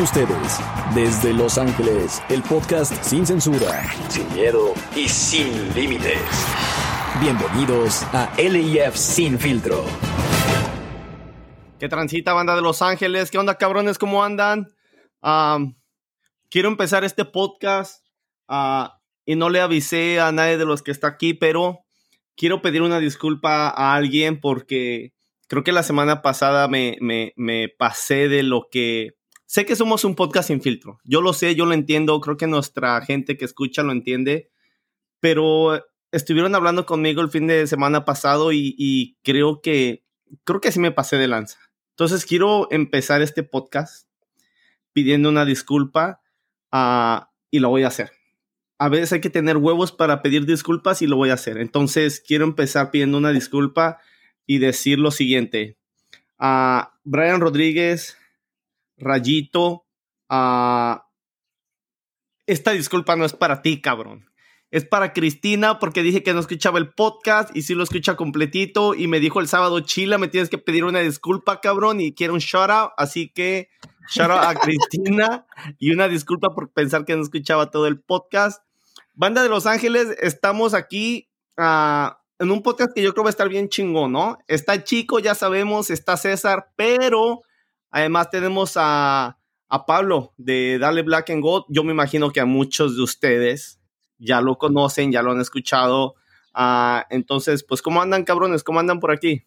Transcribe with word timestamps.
Ustedes, 0.00 0.58
desde 0.94 1.34
Los 1.34 1.58
Ángeles, 1.58 2.22
el 2.30 2.42
podcast 2.42 2.90
sin 3.04 3.26
censura, 3.26 3.84
sin 4.08 4.32
miedo 4.32 4.72
y 4.96 5.06
sin 5.06 5.74
límites. 5.74 6.18
Bienvenidos 7.20 8.02
a 8.14 8.32
LIF 8.38 8.96
Sin 8.96 9.38
Filtro. 9.38 9.84
¿Qué 11.78 11.86
transita, 11.90 12.32
banda 12.32 12.56
de 12.56 12.62
Los 12.62 12.80
Ángeles? 12.80 13.30
¿Qué 13.30 13.36
onda, 13.36 13.58
cabrones? 13.58 13.98
¿Cómo 13.98 14.24
andan? 14.24 14.68
quiero 16.48 16.68
empezar 16.68 17.04
este 17.04 17.26
podcast 17.26 18.02
ah, 18.48 19.02
y 19.26 19.36
no 19.36 19.50
le 19.50 19.60
avisé 19.60 20.18
a 20.18 20.32
nadie 20.32 20.56
de 20.56 20.64
los 20.64 20.82
que 20.82 20.92
está 20.92 21.08
aquí, 21.08 21.34
pero 21.34 21.80
quiero 22.38 22.62
pedir 22.62 22.80
una 22.80 23.00
disculpa 23.00 23.68
a 23.68 23.94
alguien 23.94 24.40
porque 24.40 25.12
creo 25.46 25.62
que 25.62 25.72
la 25.72 25.82
semana 25.82 26.22
pasada 26.22 26.68
me, 26.68 26.96
me, 27.00 27.68
pasé 27.68 28.28
de 28.28 28.42
lo 28.42 28.68
que... 28.70 29.19
Sé 29.50 29.66
que 29.66 29.74
somos 29.74 30.04
un 30.04 30.14
podcast 30.14 30.46
sin 30.46 30.62
filtro. 30.62 31.00
Yo 31.02 31.20
lo 31.20 31.32
sé, 31.32 31.56
yo 31.56 31.66
lo 31.66 31.74
entiendo. 31.74 32.20
Creo 32.20 32.36
que 32.36 32.46
nuestra 32.46 33.00
gente 33.00 33.36
que 33.36 33.44
escucha 33.44 33.82
lo 33.82 33.90
entiende. 33.90 34.48
Pero 35.18 35.84
estuvieron 36.12 36.54
hablando 36.54 36.86
conmigo 36.86 37.20
el 37.20 37.30
fin 37.30 37.48
de 37.48 37.66
semana 37.66 38.04
pasado 38.04 38.52
y, 38.52 39.18
creo 39.24 39.60
que 39.60 40.04
creo 40.44 40.60
que 40.60 40.70
sí 40.70 40.78
me 40.78 40.92
pasé 40.92 41.16
de 41.16 41.26
lanza. 41.26 41.58
Entonces 41.96 42.26
quiero 42.26 42.68
empezar 42.70 43.22
este 43.22 43.42
podcast 43.42 44.06
pidiendo 44.92 45.28
una 45.28 45.44
disculpa 45.44 46.22
ah, 46.70 47.32
y 47.50 47.58
lo 47.58 47.70
voy 47.70 47.82
a 47.82 47.88
hacer. 47.88 48.12
A 48.78 48.88
veces 48.88 49.14
hay 49.14 49.20
que 49.20 49.30
tener 49.30 49.56
huevos 49.56 49.90
para 49.90 50.22
pedir 50.22 50.46
disculpas 50.46 51.02
y 51.02 51.08
lo 51.08 51.16
voy 51.16 51.30
a 51.30 51.34
hacer. 51.34 51.58
Entonces 51.58 52.22
quiero 52.24 52.44
empezar 52.44 52.92
pidiendo 52.92 53.18
una 53.18 53.32
disculpa 53.32 53.98
y 54.46 54.58
decir 54.58 55.00
lo 55.00 55.10
siguiente. 55.10 55.76
A 56.38 56.92
Brian 57.02 57.40
Rodríguez, 57.40 58.16
Rayito, 59.00 59.86
a 60.28 61.06
esta 62.46 62.72
disculpa 62.72 63.16
no 63.16 63.24
es 63.24 63.32
para 63.32 63.62
ti, 63.62 63.80
cabrón. 63.80 64.28
Es 64.70 64.84
para 64.84 65.12
Cristina 65.12 65.78
porque 65.78 66.02
dije 66.02 66.22
que 66.22 66.32
no 66.32 66.40
escuchaba 66.40 66.78
el 66.78 66.92
podcast 66.92 67.54
y 67.56 67.62
sí 67.62 67.74
lo 67.74 67.82
escucha 67.82 68.16
completito 68.16 68.94
y 68.94 69.08
me 69.08 69.18
dijo 69.18 69.40
el 69.40 69.48
sábado, 69.48 69.80
Chila, 69.80 70.18
me 70.18 70.28
tienes 70.28 70.48
que 70.48 70.58
pedir 70.58 70.84
una 70.84 71.00
disculpa, 71.00 71.60
cabrón, 71.60 72.00
y 72.00 72.12
quiero 72.12 72.34
un 72.34 72.40
shout 72.40 72.70
out. 72.70 72.92
Así 72.96 73.28
que 73.28 73.68
shout 74.10 74.30
out 74.30 74.44
a 74.44 74.54
Cristina 74.60 75.46
y 75.78 75.92
una 75.92 76.08
disculpa 76.08 76.54
por 76.54 76.72
pensar 76.72 77.04
que 77.04 77.16
no 77.16 77.22
escuchaba 77.22 77.70
todo 77.70 77.86
el 77.86 78.00
podcast. 78.00 78.62
Banda 79.14 79.42
de 79.42 79.48
Los 79.48 79.66
Ángeles, 79.66 80.16
estamos 80.20 80.74
aquí 80.74 81.28
a 81.56 82.20
en 82.40 82.50
un 82.50 82.62
podcast 82.62 82.92
que 82.94 83.02
yo 83.02 83.12
creo 83.12 83.22
va 83.22 83.28
a 83.28 83.30
estar 83.30 83.50
bien 83.50 83.68
chingón, 83.68 84.12
¿no? 84.12 84.38
Está 84.48 84.82
Chico, 84.82 85.18
ya 85.18 85.34
sabemos, 85.34 85.90
está 85.90 86.16
César, 86.16 86.72
pero 86.74 87.42
además 87.90 88.30
tenemos 88.30 88.72
a, 88.76 89.36
Pablo 89.86 90.34
de 90.36 90.78
Dale 90.78 91.02
Black 91.02 91.30
and 91.30 91.42
Gold. 91.42 91.66
Yo 91.68 91.84
me 91.84 91.92
imagino 91.92 92.32
que 92.32 92.40
a 92.40 92.44
muchos 92.44 92.96
de 92.96 93.02
ustedes 93.02 93.80
ya 94.18 94.40
lo 94.40 94.58
conocen, 94.58 95.12
ya 95.12 95.22
lo 95.22 95.30
han 95.30 95.40
escuchado. 95.40 96.16
Ah, 96.52 97.06
entonces, 97.08 97.62
pues, 97.62 97.80
¿cómo 97.80 98.02
andan, 98.02 98.24
cabrones? 98.24 98.64
¿Cómo 98.64 98.80
andan 98.80 98.98
por 98.98 99.12
aquí? 99.12 99.44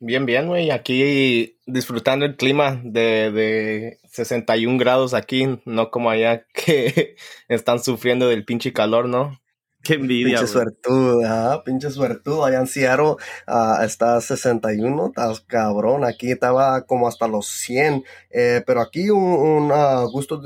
Bien, 0.00 0.26
bien, 0.26 0.48
güey. 0.48 0.70
Aquí 0.70 1.56
disfrutando 1.66 2.24
el 2.24 2.36
clima 2.36 2.80
de, 2.82 3.30
de 3.30 3.98
61 4.08 4.78
grados 4.78 5.14
aquí, 5.14 5.46
no 5.64 5.90
como 5.90 6.10
allá 6.10 6.46
que 6.54 7.16
están 7.48 7.78
sufriendo 7.78 8.26
del 8.26 8.44
pinche 8.44 8.72
calor, 8.72 9.08
¿no? 9.08 9.40
Qué 9.82 9.94
envidia. 9.94 10.38
Pinche 10.38 10.46
suertudo, 10.46 11.64
pinche 11.64 11.90
suertudo. 11.90 12.44
Allá 12.44 12.58
en 12.60 12.66
Seattle 12.66 13.16
uh, 13.48 13.82
está 13.82 14.20
61, 14.20 15.06
estás 15.06 15.40
cabrón. 15.40 16.04
Aquí 16.04 16.30
estaba 16.30 16.82
como 16.82 17.08
hasta 17.08 17.26
los 17.26 17.46
100. 17.46 18.04
Eh, 18.30 18.62
pero 18.66 18.82
aquí 18.82 19.08
un, 19.10 19.72
uh, 19.72 20.10
gusto, 20.10 20.42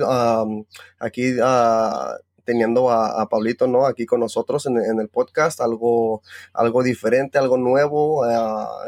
aquí 1.00 1.32
uh, 1.40 2.16
teniendo 2.44 2.90
a, 2.90 3.22
a, 3.22 3.28
Pablito, 3.28 3.66
¿no? 3.66 3.86
Aquí 3.86 4.06
con 4.06 4.20
nosotros 4.20 4.66
en, 4.66 4.76
en, 4.78 5.00
el 5.00 5.08
podcast, 5.08 5.60
algo, 5.60 6.22
algo 6.52 6.82
diferente, 6.84 7.36
algo 7.38 7.56
nuevo. 7.56 8.24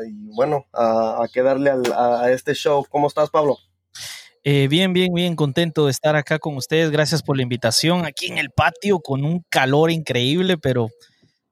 y 0.07 0.35
bueno, 0.35 0.67
a 0.73 1.27
que 1.33 1.43
darle 1.43 1.71
al, 1.71 1.93
a 1.93 2.31
este 2.31 2.55
show. 2.55 2.85
¿Cómo 2.89 3.09
estás, 3.09 3.31
Pablo? 3.31 3.59
Eh, 4.49 4.69
bien, 4.69 4.93
bien, 4.93 5.13
bien 5.13 5.35
contento 5.35 5.87
de 5.87 5.91
estar 5.91 6.15
acá 6.15 6.39
con 6.39 6.57
ustedes. 6.57 6.93
Gracias 6.93 7.21
por 7.21 7.37
la 7.37 7.43
invitación 7.43 8.07
aquí 8.07 8.27
en 8.27 8.39
el 8.39 8.51
patio 8.51 9.01
con 9.01 9.25
un 9.25 9.45
calor 9.51 9.91
increíble, 9.91 10.57
pero 10.57 10.87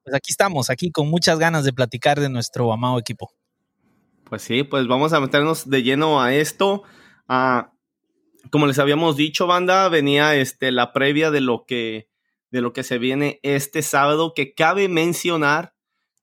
pues 0.04 0.14
aquí 0.14 0.30
estamos, 0.30 0.70
aquí 0.70 0.92
con 0.92 1.10
muchas 1.10 1.40
ganas 1.40 1.64
de 1.64 1.72
platicar 1.72 2.20
de 2.20 2.28
nuestro 2.28 2.72
amado 2.72 2.96
equipo. 3.00 3.32
Pues 4.22 4.42
sí, 4.42 4.62
pues 4.62 4.86
vamos 4.86 5.12
a 5.12 5.18
meternos 5.18 5.68
de 5.68 5.82
lleno 5.82 6.22
a 6.22 6.34
esto. 6.34 6.84
Ah, 7.26 7.72
como 8.52 8.68
les 8.68 8.78
habíamos 8.78 9.16
dicho, 9.16 9.48
banda, 9.48 9.88
venía 9.88 10.36
este, 10.36 10.70
la 10.70 10.92
previa 10.92 11.32
de 11.32 11.40
lo 11.40 11.64
que 11.66 12.08
de 12.52 12.60
lo 12.60 12.72
que 12.72 12.84
se 12.84 12.98
viene 12.98 13.40
este 13.42 13.82
sábado, 13.82 14.34
que 14.36 14.54
cabe 14.54 14.88
mencionar 14.88 15.74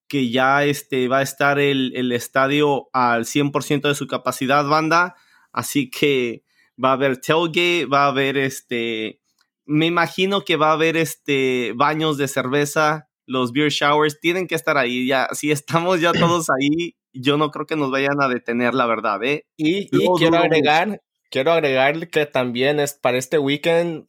que 0.08 0.30
ya 0.30 0.64
este, 0.64 1.10
va 1.10 1.18
a 1.18 1.22
estar 1.22 1.60
el, 1.60 1.92
el 1.98 2.14
estadio 2.14 2.88
al 2.94 3.26
100% 3.26 3.90
de 3.90 3.96
su 3.96 4.08
capacidad, 4.08 4.66
banda. 4.66 5.18
Así 5.52 5.90
que 5.90 6.46
va 6.84 6.90
a 6.90 6.94
haber 6.94 7.18
tailgate, 7.18 7.86
va 7.86 8.06
a 8.06 8.08
haber 8.08 8.38
este, 8.38 9.22
me 9.66 9.86
imagino 9.86 10.42
que 10.42 10.56
va 10.56 10.70
a 10.70 10.74
haber 10.74 10.98
este 10.98 11.74
baños 11.76 12.18
de 12.18 12.28
cerveza, 12.28 13.10
los 13.26 13.52
beer 13.52 13.70
showers, 13.70 14.20
tienen 14.20 14.48
que 14.48 14.56
estar 14.56 14.78
ahí 14.78 15.08
ya, 15.08 15.30
si 15.32 15.52
estamos 15.52 16.02
ya 16.02 16.12
todos 16.12 16.50
ahí, 16.50 16.96
yo 17.14 17.38
no 17.38 17.52
creo 17.52 17.66
que 17.66 17.76
nos 17.76 17.92
vayan 17.92 18.22
a 18.22 18.28
detener, 18.28 18.74
la 18.74 18.86
verdad, 18.86 19.24
¿eh? 19.24 19.46
Y, 19.58 19.90
quiero 20.18 20.38
agregar, 20.38 21.02
quiero 21.30 21.52
agregar 21.52 22.10
que 22.10 22.26
también 22.26 22.80
es 22.80 22.94
para 22.94 23.18
este 23.18 23.38
weekend 23.38 24.06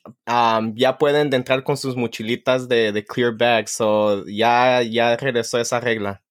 ya 0.74 0.98
pueden 0.98 1.32
entrar 1.32 1.64
con 1.64 1.76
sus 1.76 1.96
mochilitas 1.96 2.68
de, 2.68 2.92
de 2.92 3.04
clear 3.04 3.36
bags, 3.36 3.80
o 3.80 4.24
ya, 4.26 4.82
ya 4.82 5.16
regresó 5.16 5.58
esa 5.58 5.80
regla. 5.80 6.22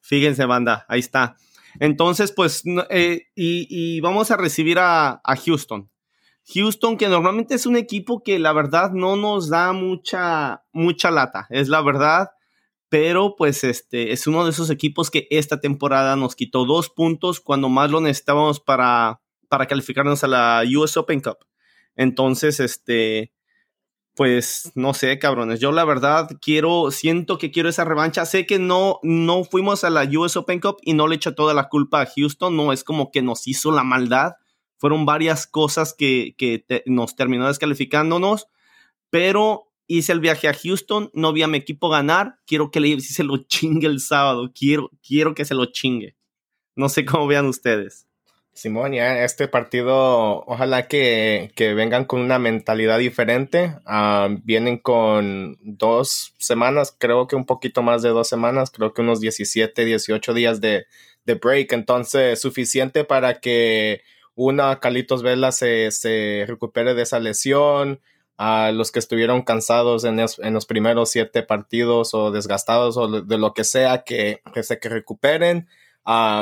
Fíjense, 0.00 0.44
banda, 0.46 0.86
ahí 0.88 1.00
está. 1.00 1.36
Entonces, 1.80 2.32
pues, 2.32 2.62
eh, 2.90 3.26
y, 3.34 4.00
vamos 4.00 4.30
a 4.30 4.36
recibir 4.36 4.78
a, 4.78 5.20
Houston. 5.44 5.90
Houston, 6.54 6.96
que 6.96 7.08
normalmente 7.08 7.54
es 7.54 7.66
un 7.66 7.76
equipo 7.76 8.22
que 8.22 8.38
la 8.38 8.52
verdad 8.52 8.92
no 8.92 9.16
nos 9.16 9.50
da 9.50 9.72
mucha, 9.72 10.64
mucha 10.72 11.10
lata, 11.10 11.46
es 11.50 11.68
la 11.68 11.82
verdad, 11.82 12.30
pero 12.88 13.34
pues 13.36 13.64
este 13.64 14.12
es 14.12 14.26
uno 14.26 14.44
de 14.44 14.50
esos 14.50 14.70
equipos 14.70 15.10
que 15.10 15.26
esta 15.30 15.60
temporada 15.60 16.16
nos 16.16 16.34
quitó 16.34 16.64
dos 16.64 16.88
puntos 16.88 17.40
cuando 17.40 17.68
más 17.68 17.90
lo 17.90 18.00
necesitábamos 18.00 18.60
para, 18.60 19.20
para 19.50 19.66
calificarnos 19.66 20.24
a 20.24 20.28
la 20.28 20.62
US 20.74 20.96
Open 20.96 21.20
Cup. 21.20 21.36
Entonces, 21.96 22.60
este, 22.60 23.34
pues 24.18 24.72
no 24.74 24.94
sé, 24.94 25.16
cabrones. 25.20 25.60
Yo 25.60 25.70
la 25.70 25.84
verdad 25.84 26.28
quiero, 26.42 26.90
siento 26.90 27.38
que 27.38 27.52
quiero 27.52 27.68
esa 27.68 27.84
revancha. 27.84 28.26
Sé 28.26 28.46
que 28.46 28.58
no, 28.58 28.98
no 29.04 29.44
fuimos 29.44 29.84
a 29.84 29.90
la 29.90 30.02
US 30.18 30.36
Open 30.36 30.58
Cup 30.58 30.78
y 30.82 30.94
no 30.94 31.06
le 31.06 31.14
echo 31.14 31.36
toda 31.36 31.54
la 31.54 31.68
culpa 31.68 32.00
a 32.00 32.06
Houston. 32.06 32.56
No 32.56 32.72
es 32.72 32.82
como 32.82 33.12
que 33.12 33.22
nos 33.22 33.46
hizo 33.46 33.70
la 33.70 33.84
maldad. 33.84 34.32
Fueron 34.76 35.06
varias 35.06 35.46
cosas 35.46 35.94
que, 35.96 36.34
que 36.36 36.64
nos 36.86 37.14
terminó 37.14 37.46
descalificándonos. 37.46 38.48
Pero 39.08 39.70
hice 39.86 40.10
el 40.10 40.18
viaje 40.18 40.48
a 40.48 40.54
Houston, 40.54 41.12
no 41.14 41.32
vi 41.32 41.44
a 41.44 41.46
mi 41.46 41.58
equipo 41.58 41.88
ganar. 41.88 42.40
Quiero 42.44 42.72
que 42.72 42.80
le 42.80 43.00
se 43.00 43.22
lo 43.22 43.36
chingue 43.46 43.86
el 43.86 44.00
sábado. 44.00 44.50
Quiero, 44.52 44.90
quiero 45.00 45.32
que 45.32 45.44
se 45.44 45.54
lo 45.54 45.66
chingue. 45.66 46.16
No 46.74 46.88
sé 46.88 47.04
cómo 47.04 47.28
vean 47.28 47.46
ustedes. 47.46 48.07
Simón, 48.58 48.92
ya 48.92 49.22
este 49.22 49.46
partido, 49.46 50.42
ojalá 50.46 50.88
que, 50.88 51.52
vengan 51.76 52.04
con 52.06 52.20
una 52.20 52.40
mentalidad 52.40 52.98
diferente. 52.98 53.76
Ah, 53.86 54.30
vienen 54.42 54.78
con 54.78 55.58
dos 55.62 56.34
semanas, 56.38 56.92
creo 56.98 57.28
que 57.28 57.36
un 57.36 57.46
poquito 57.46 57.82
más 57.82 58.02
de 58.02 58.08
dos 58.08 58.28
semanas, 58.28 58.72
creo 58.72 58.92
que 58.92 59.02
unos 59.02 59.20
17, 59.20 59.84
18 59.84 60.34
días 60.34 60.60
de, 60.60 60.86
break. 61.24 61.72
Entonces, 61.72 62.40
suficiente 62.40 63.04
para 63.04 63.38
que 63.38 64.02
una 64.34 64.80
Calitos 64.80 65.22
Vela 65.22 65.52
se, 65.52 66.44
recupere 66.48 66.94
de 66.94 67.02
esa 67.02 67.20
lesión. 67.20 68.00
A 68.38 68.72
los 68.72 68.90
que 68.92 68.98
estuvieron 69.00 69.42
cansados 69.42 70.04
en, 70.04 70.18
en, 70.20 70.54
los 70.54 70.66
primeros 70.66 71.10
siete 71.10 71.42
partidos 71.42 72.14
o 72.14 72.30
desgastados 72.30 72.96
o 72.96 73.22
de 73.22 73.38
lo 73.38 73.52
que 73.52 73.64
sea, 73.64 74.04
que, 74.04 74.42
que 74.54 74.62
se 74.62 74.78
que 74.78 74.88
recuperen 74.88 75.68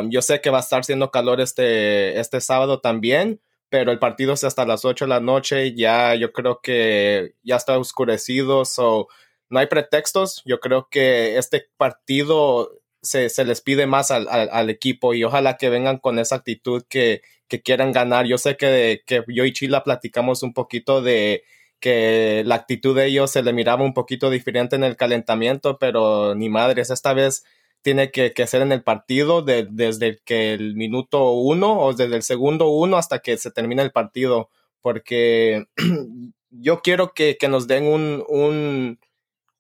yo 0.08 0.22
sé 0.22 0.40
que 0.40 0.50
va 0.50 0.58
a 0.58 0.60
estar 0.60 0.84
siendo 0.84 1.10
calor 1.10 1.40
este, 1.40 2.20
este 2.20 2.40
sábado 2.40 2.80
también, 2.80 3.40
pero 3.68 3.90
el 3.92 3.98
partido 3.98 4.32
es 4.34 4.44
hasta 4.44 4.64
las 4.64 4.84
8 4.84 5.06
de 5.06 5.08
la 5.08 5.20
noche. 5.20 5.74
Ya 5.74 6.14
yo 6.14 6.32
creo 6.32 6.60
que 6.62 7.34
ya 7.42 7.56
está 7.56 7.78
oscurecido, 7.78 8.64
so 8.64 9.08
no 9.50 9.58
hay 9.58 9.66
pretextos. 9.66 10.42
Yo 10.44 10.60
creo 10.60 10.88
que 10.90 11.36
este 11.38 11.68
partido 11.76 12.80
se, 13.02 13.28
les 13.44 13.60
pide 13.60 13.86
más 13.86 14.10
al, 14.10 14.70
equipo 14.70 15.14
y 15.14 15.24
ojalá 15.24 15.56
que 15.56 15.70
vengan 15.70 15.98
con 15.98 16.18
esa 16.18 16.36
actitud 16.36 16.84
que, 16.88 17.22
quieran 17.64 17.92
ganar. 17.92 18.26
Yo 18.26 18.38
sé 18.38 18.56
que, 18.56 19.02
que 19.06 19.24
yo 19.28 19.44
y 19.44 19.52
Chila 19.52 19.84
platicamos 19.84 20.42
un 20.42 20.52
poquito 20.52 21.02
de 21.02 21.44
que 21.80 22.42
la 22.46 22.56
actitud 22.56 22.96
de 22.96 23.06
ellos 23.06 23.30
se 23.30 23.42
le 23.42 23.52
miraba 23.52 23.84
un 23.84 23.94
poquito 23.94 24.30
diferente 24.30 24.76
en 24.76 24.84
el 24.84 24.96
calentamiento, 24.96 25.78
pero 25.78 26.34
ni 26.34 26.48
madres, 26.48 26.90
esta 26.90 27.12
vez 27.14 27.44
tiene 27.86 28.10
que, 28.10 28.32
que 28.32 28.48
ser 28.48 28.62
en 28.62 28.72
el 28.72 28.82
partido 28.82 29.42
desde 29.42 30.18
que 30.24 30.54
el 30.54 30.74
minuto 30.74 31.30
uno 31.30 31.78
o 31.78 31.92
desde 31.92 32.16
el 32.16 32.24
segundo 32.24 32.66
uno 32.66 32.96
hasta 32.96 33.20
que 33.20 33.36
se 33.36 33.52
termina 33.52 33.84
el 33.84 33.92
partido, 33.92 34.50
porque 34.80 35.66
yo 36.50 36.82
quiero 36.82 37.14
que, 37.14 37.38
nos 37.48 37.68
den 37.68 37.84
un, 37.84 38.98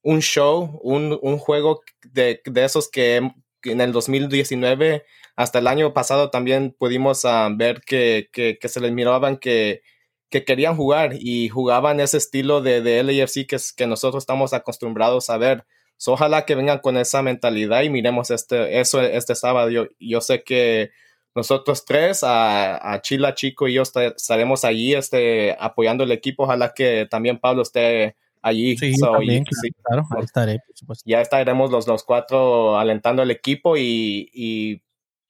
un, 0.02 0.22
show, 0.22 0.80
un, 0.82 1.38
juego 1.38 1.82
de, 2.02 2.42
de, 2.44 2.64
esos 2.64 2.90
que 2.90 3.30
en 3.62 3.80
el 3.80 3.92
2019 3.92 5.04
hasta 5.36 5.60
el 5.60 5.68
año 5.68 5.94
pasado 5.94 6.28
también 6.28 6.74
pudimos 6.76 7.24
ah, 7.24 7.48
ver 7.56 7.80
que, 7.86 8.28
que, 8.32 8.58
se 8.68 8.80
les 8.80 8.90
miraban 8.90 9.36
que, 9.36 9.82
que 10.30 10.44
querían 10.44 10.74
jugar 10.74 11.12
y 11.16 11.48
jugaban 11.48 12.00
ese 12.00 12.16
estilo 12.16 12.60
de, 12.60 12.80
de 12.80 13.04
LAFC 13.04 13.46
que 13.76 13.86
nosotros 13.86 14.24
estamos 14.24 14.52
acostumbrados 14.52 15.30
a 15.30 15.38
ver. 15.38 15.64
Ojalá 16.06 16.44
que 16.44 16.54
vengan 16.54 16.78
con 16.78 16.96
esa 16.96 17.22
mentalidad 17.22 17.82
y 17.82 17.90
miremos 17.90 18.30
este, 18.30 18.80
eso 18.80 19.00
este 19.02 19.34
sábado. 19.34 19.70
Yo, 19.70 19.86
yo 19.98 20.20
sé 20.20 20.42
que 20.42 20.90
nosotros 21.34 21.84
tres, 21.84 22.24
a, 22.24 22.92
a, 22.92 23.02
Chila 23.02 23.34
Chico 23.34 23.68
y 23.68 23.74
yo 23.74 23.82
estaremos 23.82 24.64
allí 24.64 24.94
este, 24.94 25.56
apoyando 25.58 26.04
el 26.04 26.12
equipo. 26.12 26.44
Ojalá 26.44 26.72
que 26.74 27.06
también 27.10 27.38
Pablo 27.38 27.62
esté 27.62 28.16
allí. 28.40 28.76
Sí, 28.78 28.94
también, 28.98 29.44
claro, 29.82 30.06
ahí 30.16 30.24
estaré, 30.24 30.58
por 30.66 30.76
supuesto. 30.76 31.04
Ya 31.06 31.20
estaremos 31.20 31.70
los, 31.70 31.86
los 31.86 32.04
cuatro 32.04 32.78
alentando 32.78 33.22
al 33.22 33.30
equipo 33.30 33.76
y, 33.76 34.30
y 34.32 34.82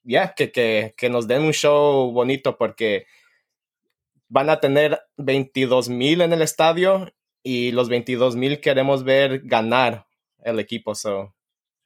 ya, 0.04 0.34
que, 0.34 0.52
que, 0.52 0.94
que 0.96 1.10
nos 1.10 1.26
den 1.26 1.42
un 1.42 1.52
show 1.52 2.12
bonito 2.12 2.56
porque 2.56 3.06
van 4.28 4.50
a 4.50 4.60
tener 4.60 5.00
22 5.16 5.88
mil 5.88 6.20
en 6.20 6.32
el 6.32 6.42
estadio 6.42 7.12
y 7.42 7.72
los 7.72 7.88
22 7.88 8.36
mil 8.36 8.60
queremos 8.60 9.04
ver 9.04 9.40
ganar 9.44 10.05
el 10.46 10.60
equipo. 10.60 10.94
So. 10.94 11.34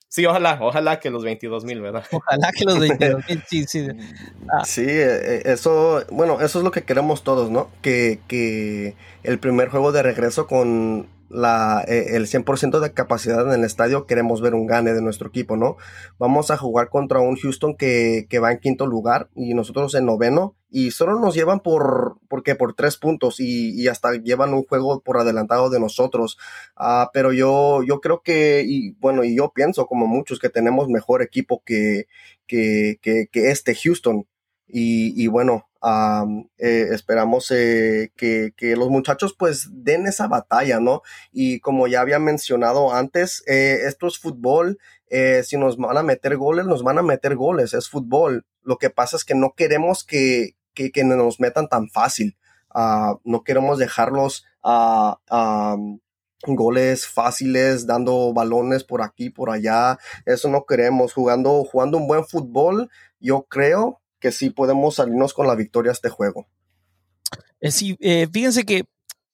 Sí, 0.08 0.26
ojalá, 0.26 0.58
ojalá 0.60 0.98
que 0.98 1.08
los 1.08 1.22
22 1.22 1.64
mil, 1.64 1.80
¿verdad? 1.80 2.04
Ojalá 2.12 2.50
que 2.50 2.64
los 2.64 2.80
22 2.80 3.28
mil, 3.28 3.42
sí, 3.48 3.64
sí. 3.64 3.86
Ah. 4.52 4.64
Sí, 4.64 4.82
eh, 4.82 5.36
eh, 5.36 5.42
eso, 5.44 6.04
bueno, 6.10 6.40
eso 6.40 6.58
es 6.58 6.64
lo 6.64 6.72
que 6.72 6.82
queremos 6.82 7.22
todos, 7.22 7.48
¿no? 7.50 7.70
Que, 7.80 8.18
que 8.26 8.96
el 9.22 9.38
primer 9.38 9.68
juego 9.68 9.92
de 9.92 10.02
regreso 10.02 10.48
con 10.48 11.08
la, 11.30 11.84
eh, 11.86 12.16
el 12.16 12.26
100% 12.26 12.80
de 12.80 12.92
capacidad 12.92 13.46
en 13.46 13.60
el 13.60 13.64
estadio, 13.64 14.04
queremos 14.06 14.40
ver 14.42 14.54
un 14.54 14.66
gane 14.66 14.92
de 14.92 15.00
nuestro 15.00 15.28
equipo, 15.28 15.56
¿no? 15.56 15.76
Vamos 16.18 16.50
a 16.50 16.56
jugar 16.56 16.88
contra 16.90 17.20
un 17.20 17.36
Houston 17.36 17.76
que, 17.76 18.26
que, 18.28 18.40
va 18.40 18.50
en 18.50 18.58
quinto 18.58 18.86
lugar 18.86 19.30
y 19.36 19.54
nosotros 19.54 19.94
en 19.94 20.06
noveno 20.06 20.56
y 20.68 20.90
solo 20.90 21.20
nos 21.20 21.34
llevan 21.34 21.60
por, 21.60 22.18
porque 22.28 22.56
por 22.56 22.74
tres 22.74 22.96
puntos 22.96 23.38
y, 23.38 23.86
hasta 23.88 24.14
llevan 24.14 24.52
un 24.54 24.64
juego 24.64 25.02
por 25.02 25.18
adelantado 25.18 25.70
de 25.70 25.80
nosotros. 25.80 26.36
Uh, 26.76 27.06
pero 27.12 27.32
yo, 27.32 27.82
yo 27.84 28.00
creo 28.00 28.22
que, 28.22 28.64
y 28.66 28.92
bueno, 28.98 29.22
y 29.22 29.36
yo 29.36 29.52
pienso 29.54 29.86
como 29.86 30.06
muchos 30.06 30.40
que 30.40 30.48
tenemos 30.48 30.88
mejor 30.88 31.22
equipo 31.22 31.62
que, 31.64 32.06
que, 32.46 32.98
que, 33.00 33.28
que 33.30 33.50
este 33.50 33.74
Houston. 33.74 34.26
Y 34.72 35.26
bueno, 35.26 35.69
eh, 35.82 36.88
esperamos 36.92 37.50
eh, 37.50 38.12
que, 38.16 38.52
que, 38.56 38.76
los 38.76 38.90
muchachos 38.90 39.34
pues 39.38 39.68
den 39.70 40.06
esa 40.06 40.28
batalla, 40.28 40.78
¿no? 40.78 41.02
Y 41.32 41.60
como 41.60 41.86
ya 41.86 42.02
había 42.02 42.18
mencionado 42.18 42.94
antes, 42.94 43.42
eh, 43.46 43.78
esto 43.86 44.06
es 44.06 44.18
fútbol, 44.18 44.78
si 45.42 45.56
nos 45.56 45.76
van 45.76 45.96
a 45.96 46.02
meter 46.02 46.36
goles, 46.36 46.66
nos 46.66 46.82
van 46.82 46.98
a 46.98 47.02
meter 47.02 47.34
goles, 47.34 47.74
es 47.74 47.88
fútbol. 47.88 48.46
Lo 48.62 48.76
que 48.78 48.90
pasa 48.90 49.16
es 49.16 49.24
que 49.24 49.34
no 49.34 49.54
queremos 49.56 50.04
que, 50.04 50.56
que, 50.74 50.92
que 50.92 51.02
nos 51.02 51.40
metan 51.40 51.68
tan 51.68 51.88
fácil, 51.88 52.36
uh, 52.74 53.18
no 53.24 53.42
queremos 53.42 53.78
dejarlos 53.78 54.44
a... 54.62 55.18
Goles 56.46 57.06
fáciles, 57.06 57.86
dando 57.86 58.32
balones 58.32 58.82
por 58.82 59.02
aquí, 59.02 59.28
por 59.28 59.50
allá. 59.50 59.98
Eso 60.24 60.48
no 60.48 60.64
queremos. 60.64 61.12
Jugando, 61.12 61.64
jugando 61.64 61.98
un 61.98 62.06
buen 62.06 62.24
fútbol, 62.24 62.88
yo 63.18 63.42
creo 63.42 64.00
que 64.20 64.32
sí 64.32 64.50
podemos 64.50 64.96
salirnos 64.96 65.34
con 65.34 65.46
la 65.46 65.54
victoria 65.54 65.90
a 65.90 65.94
este 65.94 66.08
juego. 66.08 66.46
Eh, 67.60 67.70
sí, 67.70 67.96
eh, 68.00 68.28
fíjense 68.32 68.64
que 68.64 68.84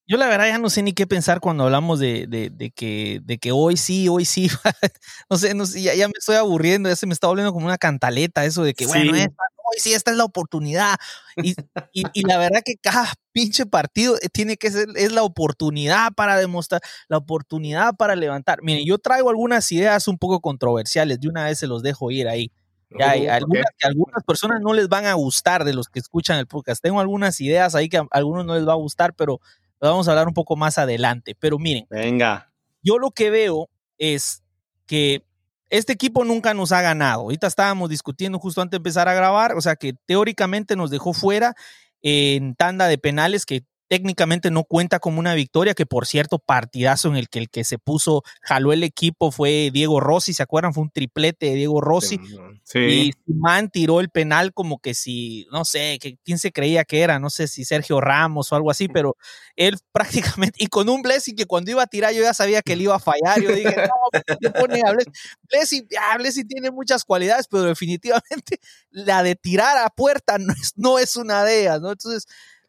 yo 0.09 0.17
la 0.17 0.29
verdad 0.29 0.47
ya 0.47 0.59
no 0.59 0.71
sé 0.71 0.83
ni 0.83 0.93
qué 0.93 1.07
pensar 1.07 1.41
cuando 1.41 1.65
hablamos 1.65 1.99
de, 1.99 2.27
de, 2.29 2.71
que, 2.71 3.21
de 3.25 3.39
que 3.39 3.51
hoy 3.51 3.77
sí, 3.77 4.09
hoy 4.09 4.25
sí. 4.25 4.49
no 5.31 5.37
sé, 5.37 5.55
no 5.55 5.67
sé 5.67 5.83
ya, 5.83 5.95
ya, 5.95 6.07
me 6.07 6.15
estoy 6.17 6.37
aburriendo, 6.37 6.89
ya 6.89 6.97
se 6.97 7.07
me 7.07 7.13
está 7.13 7.27
volviendo 7.27 7.53
como 7.53 7.67
una 7.67 7.79
cantaleta 7.79 8.45
eso 8.45 8.63
de 8.63 8.75
que, 8.75 8.87
bueno, 8.87 9.13
hoy 9.13 9.81
sí, 9.81 9.95
esta 9.95 10.13
es 10.13 10.17
la 10.17 10.25
oportunidad. 10.25 10.97
Y, 11.37 11.57
y, 11.93 12.05
y, 12.13 12.23
la 12.23 12.39
verdad 12.39 12.61
que 12.65 12.77
cada 12.77 13.13
pinche 13.33 13.67
partido 13.67 14.17
eh, 14.23 14.29
tiene 14.33 14.57
que 14.57 14.71
ser, 14.71 14.89
es 14.95 15.11
la 15.11 15.25
oportunidad 15.25 16.13
para 16.13 16.37
demostrar, 16.37 16.81
la 17.09 17.17
oportunidad 17.17 17.95
para 17.97 18.15
levantar. 18.15 18.63
Miren, 18.63 18.87
yo 18.87 18.99
traigo 18.99 19.31
algunas 19.31 19.71
ideas 19.73 20.07
un 20.07 20.19
poco 20.19 20.41
controversiales, 20.41 21.21
de 21.21 21.29
una 21.29 21.45
vez 21.45 21.59
se 21.59 21.67
los 21.67 21.83
dejo 21.83 22.13
ir 22.13 22.29
ahí. 22.29 22.53
Ya 22.99 23.11
hay 23.11 23.27
algunas 23.27 23.67
que 23.77 23.87
a 23.87 23.89
algunas 23.89 24.23
personas 24.25 24.61
no 24.61 24.73
les 24.73 24.89
van 24.89 25.07
a 25.07 25.15
gustar 25.15 25.65
de 25.65 25.75
los 25.75 25.89
que 25.89 25.99
escuchan 25.99 26.39
el 26.39 26.47
podcast. 26.47 26.83
Tengo 26.83 27.01
algunas 27.01 27.41
ideas 27.41 27.75
ahí 27.75 27.89
que 27.89 27.99
a 27.99 28.07
algunos 28.11 28.45
no 28.45 28.55
les 28.55 28.67
va 28.67 28.73
a 28.73 28.77
gustar, 28.77 29.15
pero 29.15 29.41
vamos 29.81 30.09
a 30.09 30.13
hablar 30.13 30.29
un 30.29 30.35
poco 30.35 30.57
más 30.57 30.79
adelante. 30.79 31.37
Pero 31.39 31.59
miren, 31.59 31.87
venga. 31.91 32.51
Yo 32.83 32.99
lo 32.99 33.11
que 33.11 33.31
veo 33.31 33.69
es 33.99 34.43
que 34.87 35.23
este 35.71 35.93
equipo 35.93 36.25
nunca 36.25 36.55
nos 36.55 36.73
ha 36.73 36.81
ganado. 36.83 37.23
Ahorita 37.23 37.47
estábamos 37.47 37.91
discutiendo 37.91 38.39
justo 38.39 38.61
antes 38.61 38.73
de 38.73 38.77
empezar 38.79 39.09
a 39.09 39.15
grabar, 39.15 39.57
o 39.57 39.61
sea 39.61 39.77
que 39.77 39.95
teóricamente 40.07 40.77
nos 40.77 40.91
dejó 40.91 41.13
fuera 41.13 41.55
en 42.03 42.55
tanda 42.55 42.87
de 42.87 42.99
penales 42.99 43.47
que 43.47 43.65
técnicamente 43.89 44.51
no 44.51 44.65
cuenta 44.65 44.99
como 44.99 45.21
una 45.21 45.35
victoria, 45.35 45.75
que 45.75 45.87
por 45.87 46.07
cierto, 46.07 46.39
partidazo 46.39 47.09
en 47.09 47.17
el 47.17 47.29
que 47.29 47.39
el 47.39 47.51
que 47.51 47.65
se 47.65 47.79
puso, 47.79 48.23
jaló 48.43 48.73
el 48.73 48.83
equipo 48.83 49.31
fue 49.31 49.71
Diego 49.73 50.01
Rossi, 50.01 50.33
¿se 50.33 50.43
acuerdan? 50.43 50.75
Fue 50.75 50.83
un 50.83 50.91
triplete 50.91 51.47
de 51.47 51.55
Diego 51.55 51.81
Rossi. 51.81 52.21
Sí. 52.69 53.13
Y 53.27 53.33
Man 53.33 53.71
tiró 53.71 54.01
el 54.01 54.11
penal 54.11 54.53
como 54.53 54.81
que 54.81 54.93
si, 54.93 55.47
no 55.53 55.65
sé, 55.65 56.01
que, 56.01 56.19
quién 56.25 56.39
se 56.39 56.51
creía 56.51 56.85
que 56.85 57.03
era, 57.03 57.21
no 57.21 57.31
sé 57.31 57.47
si 57.47 57.65
Sergio 57.65 58.01
Ramos 58.01 58.51
o 58.51 58.57
algo 58.57 58.73
así, 58.73 58.89
pero 58.89 59.17
él 59.55 59.79
prácticamente, 59.93 60.59
y 60.61 60.67
con 60.67 60.89
un 60.89 61.01
Blessing 61.01 61.37
que 61.37 61.47
cuando 61.47 61.71
iba 61.71 61.85
a 61.85 61.87
tirar 61.87 62.13
yo 62.13 62.23
ya 62.23 62.35
sabía 62.35 62.63
que 62.63 62.73
él 62.73 62.83
iba 62.83 62.97
a 62.97 62.99
fallar, 62.99 63.41
yo 63.41 63.53
dije, 63.53 63.77
no, 63.77 64.21
¿qué 64.41 64.51
pone 64.51 64.83
a 64.85 64.91
Blessing? 64.91 65.87
Blessing, 66.19 66.49
tiene 66.49 66.73
muchas 66.73 67.05
cualidades, 67.05 67.47
pero 67.49 67.63
definitivamente 67.63 68.59
la 68.91 69.23
de 69.23 69.37
tirar 69.37 69.79
a 69.79 69.89
puerta 69.89 70.37
no 70.39 70.53
es, 70.53 70.73
no 70.75 70.99
es 70.99 71.15
una 71.15 71.45
de 71.45 71.61
ellas, 71.61 71.81
¿no? 71.81 71.93
Entonces, 71.93 72.27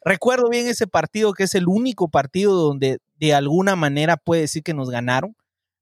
Recuerdo 0.07 0.47
bien 0.47 0.67
ese 0.67 0.87
partido 0.87 1.33
que 1.33 1.43
es 1.43 1.53
el 1.53 1.67
único 1.67 2.07
partido 2.07 2.53
donde 2.53 2.99
de 3.19 3.33
alguna 3.33 3.75
manera 3.75 4.15
puede 4.15 4.41
decir 4.41 4.63
que 4.63 4.73
nos 4.73 4.89
ganaron, 4.89 5.35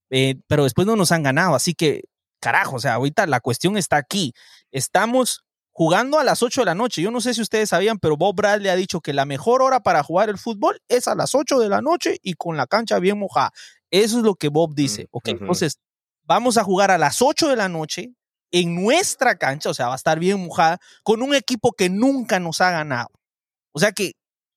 eh, 0.10 0.38
pero 0.48 0.64
después 0.64 0.88
no 0.88 0.96
nos 0.96 1.12
han 1.12 1.22
ganado. 1.22 1.54
Así 1.54 1.76
que, 1.76 2.06
carajo, 2.46 2.76
o 2.76 2.80
sea, 2.80 2.94
ahorita 2.94 3.26
la 3.26 3.40
cuestión 3.40 3.76
está 3.76 3.98
aquí. 3.98 4.32
Estamos 4.72 5.46
jugando 5.72 6.20
a 6.20 6.24
las 6.24 6.44
8 6.44 6.62
de 6.62 6.66
la 6.66 6.76
noche. 6.76 7.02
Yo 7.02 7.10
no 7.10 7.20
sé 7.20 7.34
si 7.34 7.42
ustedes 7.42 7.70
sabían, 7.70 7.98
pero 7.98 8.18
Bob 8.18 8.36
Bradley 8.36 8.70
ha 8.70 8.76
dicho 8.76 9.02
que 9.02 9.14
la 9.14 9.26
mejor 9.26 9.64
hora 9.64 9.80
para 9.80 10.04
jugar 10.04 10.30
el 10.30 10.38
fútbol 10.38 10.80
es 10.88 11.08
a 11.08 11.16
las 11.16 11.34
8 11.34 11.58
de 11.58 11.70
la 11.70 11.82
noche 11.82 12.20
y 12.22 12.36
con 12.36 12.56
la 12.56 12.68
cancha 12.68 13.00
bien 13.00 13.18
mojada. 13.18 13.52
Eso 13.90 14.20
es 14.20 14.24
lo 14.24 14.36
que 14.36 14.50
Bob 14.50 14.76
dice. 14.76 15.06
Mm, 15.06 15.08
ok, 15.18 15.28
entonces 15.30 15.80
vamos 16.22 16.58
a 16.58 16.64
jugar 16.64 16.92
a 16.92 17.00
las 17.00 17.20
8 17.20 17.48
de 17.48 17.56
la 17.56 17.68
noche 17.68 18.14
en 18.52 18.76
nuestra 18.76 19.40
cancha, 19.40 19.72
o 19.72 19.74
sea, 19.74 19.88
va 19.88 19.94
a 19.94 19.96
estar 19.96 20.20
bien 20.20 20.46
mojada, 20.46 20.78
con 21.02 21.24
un 21.24 21.34
equipo 21.34 21.72
que 21.72 21.90
nunca 21.90 22.40
nos 22.40 22.62
ha 22.62 22.70
ganado. 22.70 23.10
O 23.72 23.80
sea 23.80 23.92
que 23.92 24.12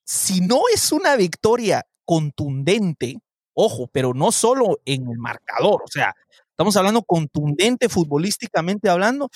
si 0.04 0.42
no 0.42 0.60
es 0.74 0.92
una 0.92 1.16
victoria 1.16 1.86
contundente, 2.04 3.16
ojo, 3.54 3.88
pero 3.90 4.12
no 4.12 4.30
solo 4.30 4.78
en 4.84 5.08
el 5.08 5.16
marcador, 5.16 5.82
o 5.84 5.88
sea, 5.88 6.14
estamos 6.58 6.76
hablando 6.76 7.02
contundente 7.02 7.88
futbolísticamente 7.88 8.90
hablando, 8.90 9.30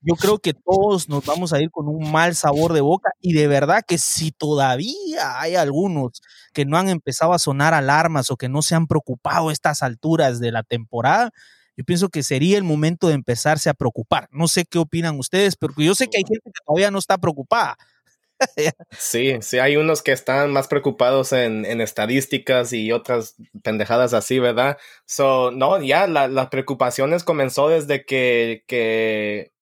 yo 0.00 0.14
creo 0.14 0.38
que 0.38 0.54
todos 0.54 1.08
nos 1.08 1.26
vamos 1.26 1.52
a 1.52 1.60
ir 1.60 1.72
con 1.72 1.88
un 1.88 2.12
mal 2.12 2.36
sabor 2.36 2.72
de 2.72 2.80
boca 2.80 3.10
y 3.20 3.32
de 3.32 3.48
verdad 3.48 3.82
que 3.84 3.98
si 3.98 4.30
todavía 4.30 5.40
hay 5.40 5.56
algunos 5.56 6.22
que 6.54 6.64
no 6.66 6.76
han 6.78 6.88
empezado 6.88 7.32
a 7.32 7.40
sonar 7.40 7.74
alarmas 7.74 8.30
o 8.30 8.36
que 8.36 8.48
no 8.48 8.62
se 8.62 8.76
han 8.76 8.86
preocupado 8.86 9.48
a 9.48 9.52
estas 9.52 9.82
alturas 9.82 10.38
de 10.38 10.52
la 10.52 10.62
temporada, 10.62 11.32
yo 11.76 11.82
pienso 11.84 12.10
que 12.10 12.22
sería 12.22 12.56
el 12.56 12.62
momento 12.62 13.08
de 13.08 13.14
empezarse 13.14 13.68
a 13.68 13.74
preocupar. 13.74 14.28
No 14.30 14.46
sé 14.46 14.64
qué 14.64 14.78
opinan 14.78 15.18
ustedes, 15.18 15.56
pero 15.56 15.74
yo 15.78 15.96
sé 15.96 16.06
que 16.06 16.18
hay 16.18 16.24
gente 16.28 16.48
que 16.54 16.60
todavía 16.64 16.92
no 16.92 17.00
está 17.00 17.18
preocupada. 17.18 17.76
sí, 18.98 19.36
sí, 19.40 19.58
hay 19.58 19.76
unos 19.76 20.02
que 20.02 20.12
están 20.12 20.52
más 20.52 20.68
preocupados 20.68 21.32
en, 21.32 21.64
estadísticas 21.80 22.72
y 22.72 22.92
otras 22.92 23.36
pendejadas 23.62 24.14
así, 24.14 24.38
¿verdad? 24.38 24.78
So, 25.06 25.50
no, 25.50 25.82
ya 25.82 26.06
la, 26.06 26.28
las 26.28 26.48
preocupaciones 26.48 27.24
comenzó 27.24 27.68
desde 27.68 28.04
que, 28.04 28.64
que 28.66 29.52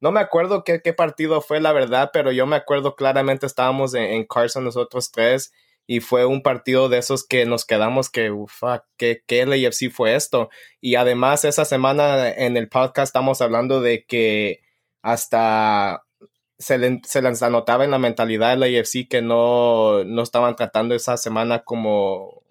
no 0.00 0.12
me 0.12 0.20
acuerdo 0.20 0.64
qué, 0.64 0.80
qué, 0.82 0.92
partido 0.92 1.40
fue, 1.40 1.60
la 1.60 1.72
verdad, 1.72 2.10
pero 2.12 2.32
yo 2.32 2.46
me 2.46 2.56
acuerdo 2.56 2.94
claramente 2.94 3.46
estábamos 3.46 3.94
en, 3.94 4.24
Carson 4.26 4.64
nosotros 4.64 5.10
tres 5.10 5.52
y 5.86 6.00
fue 6.00 6.26
un 6.26 6.42
partido 6.42 6.88
de 6.88 6.98
esos 6.98 7.26
que 7.26 7.46
nos 7.46 7.64
quedamos 7.64 8.10
que, 8.10 8.30
ufa, 8.30 8.84
¿qué, 8.96 9.22
qué 9.26 9.46
LAFC 9.46 9.90
fue 9.90 10.14
esto? 10.14 10.50
Y 10.80 10.96
además 10.96 11.44
esa 11.44 11.64
semana 11.64 12.28
en 12.30 12.56
el 12.56 12.68
podcast 12.68 13.08
estamos 13.08 13.40
hablando 13.40 13.80
de 13.80 14.04
que 14.04 14.60
hasta 15.02 16.04
se, 16.58 16.78
les 16.78 17.42
anotaba 17.42 17.84
en 17.84 17.92
la 17.92 17.98
mentalidad 17.98 18.50
de 18.50 18.56
la 18.56 18.80
AFC 18.80 19.08
que 19.08 19.22
no, 19.22 20.04
no 20.04 20.22
estaban 20.22 20.56
tratando 20.56 20.94
esa 20.94 21.16
semana 21.16 21.60
como 21.64 22.42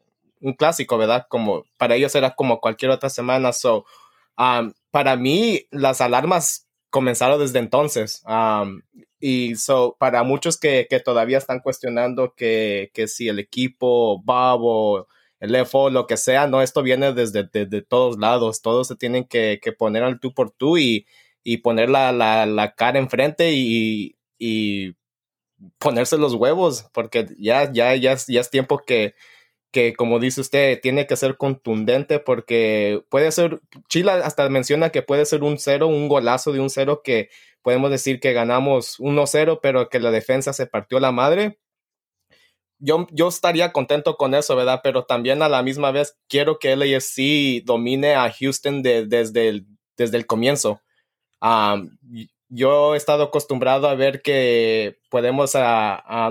un 0.41 0.53
clásico, 0.53 0.97
¿verdad? 0.97 1.27
Como 1.29 1.65
para 1.77 1.95
ellos 1.95 2.15
era 2.15 2.35
como 2.35 2.61
cualquier 2.61 2.91
otra 2.91 3.09
semana. 3.09 3.51
So, 3.53 3.85
um, 4.37 4.73
para 4.91 5.15
mí, 5.17 5.67
las 5.71 5.99
alarmas 6.01 6.67
comenzaron 6.89 7.39
desde 7.39 7.59
entonces. 7.59 8.23
Um, 8.27 8.81
y 9.19 9.55
so, 9.55 9.97
para 9.99 10.23
muchos 10.23 10.57
que, 10.57 10.87
que 10.89 10.99
todavía 10.99 11.37
están 11.37 11.59
cuestionando 11.59 12.33
que, 12.35 12.91
que, 12.93 13.07
si 13.07 13.27
el 13.27 13.39
equipo 13.39 14.21
Bob 14.23 14.61
o 14.63 15.07
el 15.39 15.55
FO, 15.65 15.89
lo 15.89 16.07
que 16.07 16.17
sea, 16.17 16.47
no, 16.47 16.61
esto 16.61 16.81
viene 16.81 17.13
desde, 17.13 17.43
de 17.43 17.81
todos 17.81 18.17
lados, 18.17 18.61
todos 18.61 18.87
se 18.87 18.95
tienen 18.95 19.25
que, 19.25 19.59
que, 19.61 19.71
poner 19.71 20.03
al 20.03 20.19
tú 20.19 20.33
por 20.33 20.51
tú 20.51 20.77
y, 20.77 21.05
y 21.49 21.59
poner 21.59 21.89
la, 21.89 22.11
la, 22.11 22.45
la 22.45 22.75
cara 22.75 22.99
enfrente 22.99 23.53
y, 23.53 24.17
y 24.37 24.95
ponerse 25.77 26.17
los 26.17 26.33
huevos, 26.33 26.89
porque 26.91 27.25
ya, 27.39 27.71
ya, 27.71 27.95
ya, 27.95 28.17
ya 28.27 28.41
es 28.41 28.49
tiempo 28.49 28.79
que, 28.85 29.15
que, 29.71 29.93
como 29.93 30.19
dice 30.19 30.41
usted, 30.41 30.81
tiene 30.81 31.07
que 31.07 31.15
ser 31.15 31.37
contundente 31.37 32.19
porque 32.19 33.01
puede 33.09 33.31
ser, 33.31 33.61
Chile 33.87 34.11
hasta 34.11 34.49
menciona 34.49 34.89
que 34.89 35.03
puede 35.03 35.25
ser 35.25 35.41
un 35.43 35.57
cero, 35.57 35.87
un 35.87 36.09
golazo 36.09 36.51
de 36.51 36.59
un 36.59 36.69
cero 36.69 36.99
que 37.01 37.29
podemos 37.61 37.91
decir 37.91 38.19
que 38.19 38.33
ganamos 38.33 38.99
1-0, 38.99 39.59
pero 39.61 39.87
que 39.87 40.01
la 40.01 40.11
defensa 40.11 40.51
se 40.51 40.67
partió 40.67 40.99
la 40.99 41.13
madre. 41.13 41.59
Yo, 42.77 43.07
yo 43.11 43.29
estaría 43.29 43.71
contento 43.71 44.17
con 44.17 44.33
eso, 44.33 44.53
¿verdad? 44.57 44.81
Pero 44.83 45.05
también 45.05 45.41
a 45.41 45.47
la 45.47 45.63
misma 45.63 45.91
vez 45.91 46.17
quiero 46.27 46.59
que 46.59 46.75
LAFC 46.75 47.63
domine 47.63 48.15
a 48.15 48.29
Houston 48.29 48.83
desde, 48.83 49.47
el, 49.47 49.65
desde 49.95 50.17
el 50.17 50.25
comienzo 50.25 50.81
yo 52.49 52.93
he 52.93 52.97
estado 52.97 53.23
acostumbrado 53.23 53.87
a 53.87 53.95
ver 53.95 54.21
que 54.21 54.99
podemos 55.09 55.53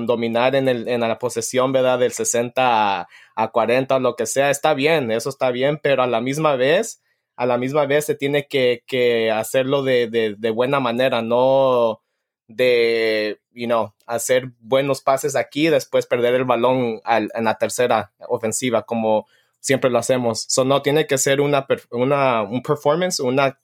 dominar 0.07 0.55
en, 0.55 0.69
el, 0.69 0.89
en 0.89 1.01
la 1.01 1.19
posesión, 1.19 1.73
¿verdad? 1.73 1.99
Del 1.99 2.13
60 2.13 3.01
a, 3.01 3.09
a 3.35 3.49
40 3.49 3.97
o 3.97 4.01
lo 4.01 4.17
que 4.17 4.27
sea. 4.27 4.51
Está 4.51 4.75
bien, 4.75 5.11
eso 5.11 5.29
está 5.29 5.51
bien, 5.51 5.79
pero 5.83 6.03
a 6.03 6.07
la 6.07 6.21
misma 6.21 6.57
vez, 6.57 7.03
a 7.37 7.47
la 7.47 7.59
misma 7.59 7.87
vez 7.87 8.07
se 8.07 8.15
tiene 8.15 8.47
que, 8.49 9.31
hacerlo 9.33 9.83
de, 9.83 10.09
de, 10.39 10.51
buena 10.51 10.81
manera, 10.81 11.23
no 11.23 12.03
de, 12.49 13.41
you 13.53 13.67
know, 13.67 13.95
hacer 14.07 14.53
buenos 14.61 15.03
pases 15.03 15.37
aquí 15.37 15.67
y 15.67 15.71
después 15.71 16.07
perder 16.07 16.35
el 16.35 16.45
balón 16.45 17.01
al, 17.05 17.31
en 17.35 17.45
la 17.45 17.59
tercera 17.59 18.13
ofensiva, 18.29 18.83
como 18.85 19.27
siempre 19.61 19.91
lo 19.91 19.99
hacemos. 19.99 20.47
So, 20.49 20.65
no, 20.65 20.81
tiene 20.83 21.07
que 21.07 21.19
ser 21.19 21.41
una, 21.41 21.67
un 21.91 22.63
performance, 22.63 23.21
una 23.21 23.59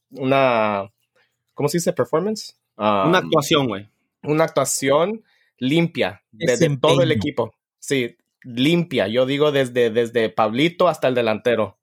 ¿cómo 1.54 1.68
se 1.68 1.78
dice? 1.78 1.92
Performance. 1.92 2.56
una 2.76 3.18
actuación, 3.18 3.68
güey. 3.68 3.88
Una 4.22 4.44
actuación 4.44 5.24
limpia 5.58 6.22
desde 6.30 6.76
todo 6.76 7.02
el 7.02 7.12
equipo. 7.12 7.54
Sí, 7.78 8.16
limpia. 8.42 9.08
Yo 9.08 9.26
digo 9.26 9.52
desde, 9.52 9.90
desde 9.90 10.28
Pablito 10.28 10.88
hasta 10.88 11.08
el 11.08 11.14
delantero. 11.14 11.78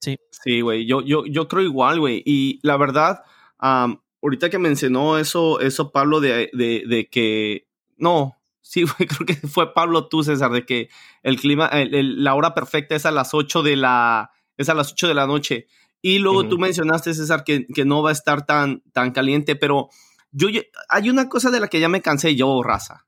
Sí. 0.00 0.18
Sí, 0.30 0.60
güey. 0.60 0.86
Yo, 0.86 1.02
yo, 1.02 1.24
yo 1.26 1.48
creo 1.48 1.62
igual, 1.62 2.00
güey. 2.00 2.22
Y 2.26 2.58
la 2.62 2.76
verdad, 2.76 3.22
ahorita 3.58 4.50
que 4.50 4.58
mencionó 4.58 5.18
eso, 5.18 5.60
eso 5.60 5.92
Pablo, 5.92 6.20
de, 6.20 6.50
de, 6.52 7.08
que. 7.10 7.68
No, 7.96 8.36
sí, 8.60 8.82
güey, 8.98 9.08
creo 9.08 9.26
que 9.26 9.34
fue 9.46 9.72
Pablo 9.72 10.08
tú, 10.08 10.24
César, 10.24 10.50
de 10.50 10.66
que 10.66 10.88
el 11.22 11.38
clima, 11.38 11.70
la 11.72 12.34
hora 12.34 12.54
perfecta 12.54 12.96
es 12.96 13.06
a 13.06 13.10
las 13.10 13.34
8 13.34 13.62
de 13.62 13.76
la. 13.76 14.32
Es 14.56 14.68
a 14.68 14.74
las 14.74 14.92
8 14.92 15.08
de 15.08 15.14
la 15.14 15.26
noche. 15.26 15.66
Y 16.02 16.18
luego 16.18 16.48
tú 16.48 16.58
mencionaste, 16.58 17.14
César, 17.14 17.44
que, 17.44 17.64
que, 17.68 17.84
no 17.84 18.02
va 18.02 18.10
a 18.10 18.12
estar 18.12 18.44
tan, 18.44 18.82
tan 18.92 19.12
caliente, 19.12 19.54
pero 19.54 19.88
yo 20.32 20.48
hay 20.88 21.08
una 21.08 21.28
cosa 21.28 21.50
de 21.50 21.60
la 21.60 21.68
que 21.68 21.78
ya 21.78 21.88
me 21.88 22.02
cansé 22.02 22.34
yo, 22.34 22.60
raza. 22.62 23.06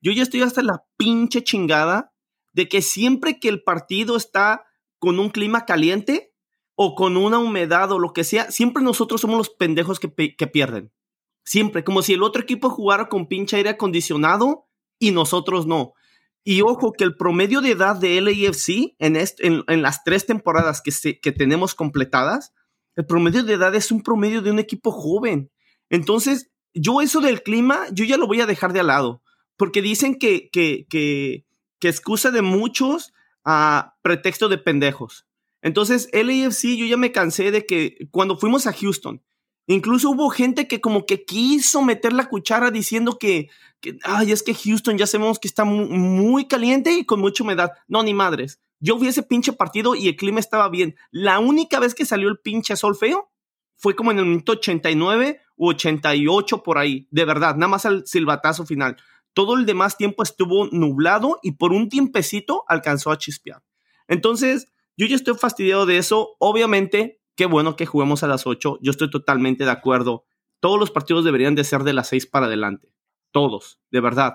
Yo 0.00 0.10
ya 0.12 0.22
estoy 0.22 0.40
hasta 0.40 0.62
la 0.62 0.86
pinche 0.96 1.44
chingada 1.44 2.14
de 2.52 2.66
que 2.68 2.80
siempre 2.80 3.38
que 3.38 3.50
el 3.50 3.62
partido 3.62 4.16
está 4.16 4.64
con 4.98 5.18
un 5.18 5.28
clima 5.28 5.66
caliente 5.66 6.32
o 6.74 6.94
con 6.94 7.18
una 7.18 7.38
humedad 7.38 7.92
o 7.92 7.98
lo 7.98 8.14
que 8.14 8.24
sea, 8.24 8.50
siempre 8.50 8.82
nosotros 8.82 9.20
somos 9.20 9.36
los 9.36 9.50
pendejos 9.50 10.00
que, 10.00 10.34
que 10.34 10.46
pierden. 10.46 10.90
Siempre, 11.44 11.84
como 11.84 12.00
si 12.00 12.14
el 12.14 12.22
otro 12.22 12.42
equipo 12.42 12.70
jugara 12.70 13.10
con 13.10 13.26
pinche 13.26 13.56
aire 13.56 13.70
acondicionado 13.70 14.66
y 14.98 15.10
nosotros 15.10 15.66
no. 15.66 15.92
Y 16.42 16.62
ojo 16.62 16.92
que 16.92 17.04
el 17.04 17.16
promedio 17.16 17.60
de 17.60 17.72
edad 17.72 17.96
de 17.96 18.20
LAFC 18.20 18.94
en, 18.98 19.16
en, 19.66 19.82
las 19.82 20.04
tres 20.04 20.26
temporadas 20.26 20.80
que, 20.80 21.20
que 21.20 21.32
tenemos 21.32 21.74
completadas, 21.74 22.54
el 22.96 23.06
promedio 23.06 23.42
de 23.42 23.54
edad 23.54 23.74
es 23.74 23.92
un 23.92 24.02
promedio 24.02 24.40
de 24.42 24.50
un 24.50 24.58
equipo 24.58 24.90
joven. 24.90 25.50
Entonces, 25.90 26.50
yo 26.72 27.00
eso 27.00 27.20
del 27.20 27.42
clima, 27.42 27.86
yo 27.92 28.04
ya 28.04 28.16
lo 28.16 28.26
voy 28.26 28.40
a 28.40 28.46
dejar 28.46 28.72
de 28.72 28.82
lado, 28.82 29.22
porque 29.56 29.82
dicen 29.82 30.18
que, 30.18 30.48
que, 30.50 30.86
que, 30.88 31.44
que 31.78 31.88
excusa 31.88 32.30
de 32.30 32.42
muchos 32.42 33.12
a 33.44 33.96
pretexto 34.02 34.48
de 34.48 34.58
pendejos. 34.58 35.26
Entonces, 35.62 36.08
LAFC, 36.12 36.76
yo 36.76 36.86
ya 36.86 36.96
me 36.96 37.12
cansé 37.12 37.50
de 37.50 37.66
que 37.66 38.08
cuando 38.10 38.38
fuimos 38.38 38.66
a 38.66 38.72
Houston, 38.72 39.22
Incluso 39.66 40.10
hubo 40.10 40.30
gente 40.30 40.66
que 40.66 40.80
como 40.80 41.06
que 41.06 41.24
quiso 41.24 41.82
meter 41.82 42.12
la 42.12 42.28
cuchara 42.28 42.70
diciendo 42.70 43.18
que, 43.18 43.48
ay, 44.02 44.32
es 44.32 44.42
que 44.42 44.54
Houston 44.54 44.98
ya 44.98 45.06
sabemos 45.06 45.38
que 45.38 45.48
está 45.48 45.64
muy, 45.64 46.46
caliente 46.46 46.92
y 46.92 47.04
con 47.04 47.20
mucha 47.20 47.44
humedad. 47.44 47.72
No, 47.86 48.02
ni 48.02 48.14
madres. 48.14 48.60
Yo 48.80 48.98
vi 48.98 49.08
ese 49.08 49.22
pinche 49.22 49.52
partido 49.52 49.94
y 49.94 50.08
el 50.08 50.16
clima 50.16 50.40
estaba 50.40 50.68
bien. 50.68 50.96
La 51.10 51.38
única 51.38 51.78
vez 51.78 51.94
que 51.94 52.06
salió 52.06 52.28
el 52.28 52.38
pinche 52.38 52.76
sol 52.76 52.96
feo 52.96 53.30
fue 53.76 53.94
como 53.94 54.10
en 54.10 54.18
el 54.18 54.26
minuto 54.26 54.52
89 54.52 55.40
u 55.56 55.68
88 55.68 56.62
por 56.62 56.78
ahí. 56.78 57.06
De 57.10 57.24
verdad, 57.24 57.54
nada 57.54 57.68
más 57.68 57.86
al 57.86 58.06
silbatazo 58.06 58.66
final. 58.66 58.96
Todo 59.34 59.56
el 59.56 59.66
demás 59.66 59.96
tiempo 59.96 60.22
estuvo 60.22 60.66
nublado 60.66 61.38
y 61.42 61.52
por 61.52 61.72
un 61.72 61.88
tiempecito 61.88 62.64
alcanzó 62.66 63.12
a 63.12 63.18
chispear. 63.18 63.62
Entonces, 64.08 64.66
yo 64.96 65.06
ya 65.06 65.16
estoy 65.16 65.34
fastidiado 65.34 65.86
de 65.86 65.98
eso. 65.98 66.36
Obviamente, 66.38 67.19
qué 67.40 67.46
bueno 67.46 67.74
que 67.74 67.86
juguemos 67.86 68.22
a 68.22 68.26
las 68.26 68.46
8. 68.46 68.80
Yo 68.82 68.90
estoy 68.90 69.08
totalmente 69.08 69.64
de 69.64 69.70
acuerdo. 69.70 70.26
Todos 70.60 70.78
los 70.78 70.90
partidos 70.90 71.24
deberían 71.24 71.54
de 71.54 71.64
ser 71.64 71.84
de 71.84 71.94
las 71.94 72.08
6 72.08 72.26
para 72.26 72.44
adelante. 72.44 72.92
Todos, 73.30 73.80
de 73.90 74.00
verdad. 74.02 74.34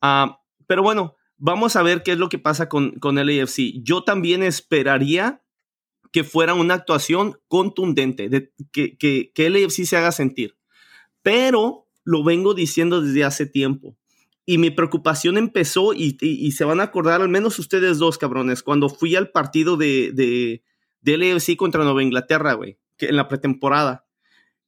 Ah, 0.00 0.40
pero 0.66 0.82
bueno, 0.82 1.14
vamos 1.36 1.76
a 1.76 1.82
ver 1.82 2.02
qué 2.02 2.12
es 2.12 2.18
lo 2.18 2.30
que 2.30 2.38
pasa 2.38 2.70
con, 2.70 2.92
con 3.00 3.18
el 3.18 3.28
AFC. 3.28 3.82
Yo 3.82 4.02
también 4.02 4.42
esperaría 4.42 5.42
que 6.10 6.24
fuera 6.24 6.54
una 6.54 6.72
actuación 6.72 7.38
contundente, 7.48 8.30
de, 8.30 8.50
que, 8.72 8.96
que, 8.96 9.30
que 9.34 9.44
el 9.44 9.62
AFC 9.62 9.84
se 9.84 9.98
haga 9.98 10.10
sentir. 10.10 10.56
Pero 11.20 11.86
lo 12.02 12.24
vengo 12.24 12.54
diciendo 12.54 13.02
desde 13.02 13.24
hace 13.24 13.44
tiempo. 13.44 13.98
Y 14.46 14.56
mi 14.56 14.70
preocupación 14.70 15.36
empezó, 15.36 15.92
y, 15.92 16.16
y, 16.22 16.52
se 16.52 16.64
van 16.64 16.80
a 16.80 16.84
acordar 16.84 17.20
al 17.20 17.28
menos 17.28 17.58
ustedes 17.58 17.98
dos, 17.98 18.16
cabrones, 18.16 18.62
cuando 18.62 18.88
fui 18.88 19.16
al 19.16 19.32
partido 19.32 19.76
de, 19.76 20.12
de, 20.14 20.62
del 21.00 21.22
AFC 21.22 21.56
contra 21.56 21.84
Nueva 21.84 22.02
Inglaterra, 22.02 22.54
güey, 22.54 22.78
en 22.98 23.16
la 23.16 23.28
pretemporada. 23.28 24.06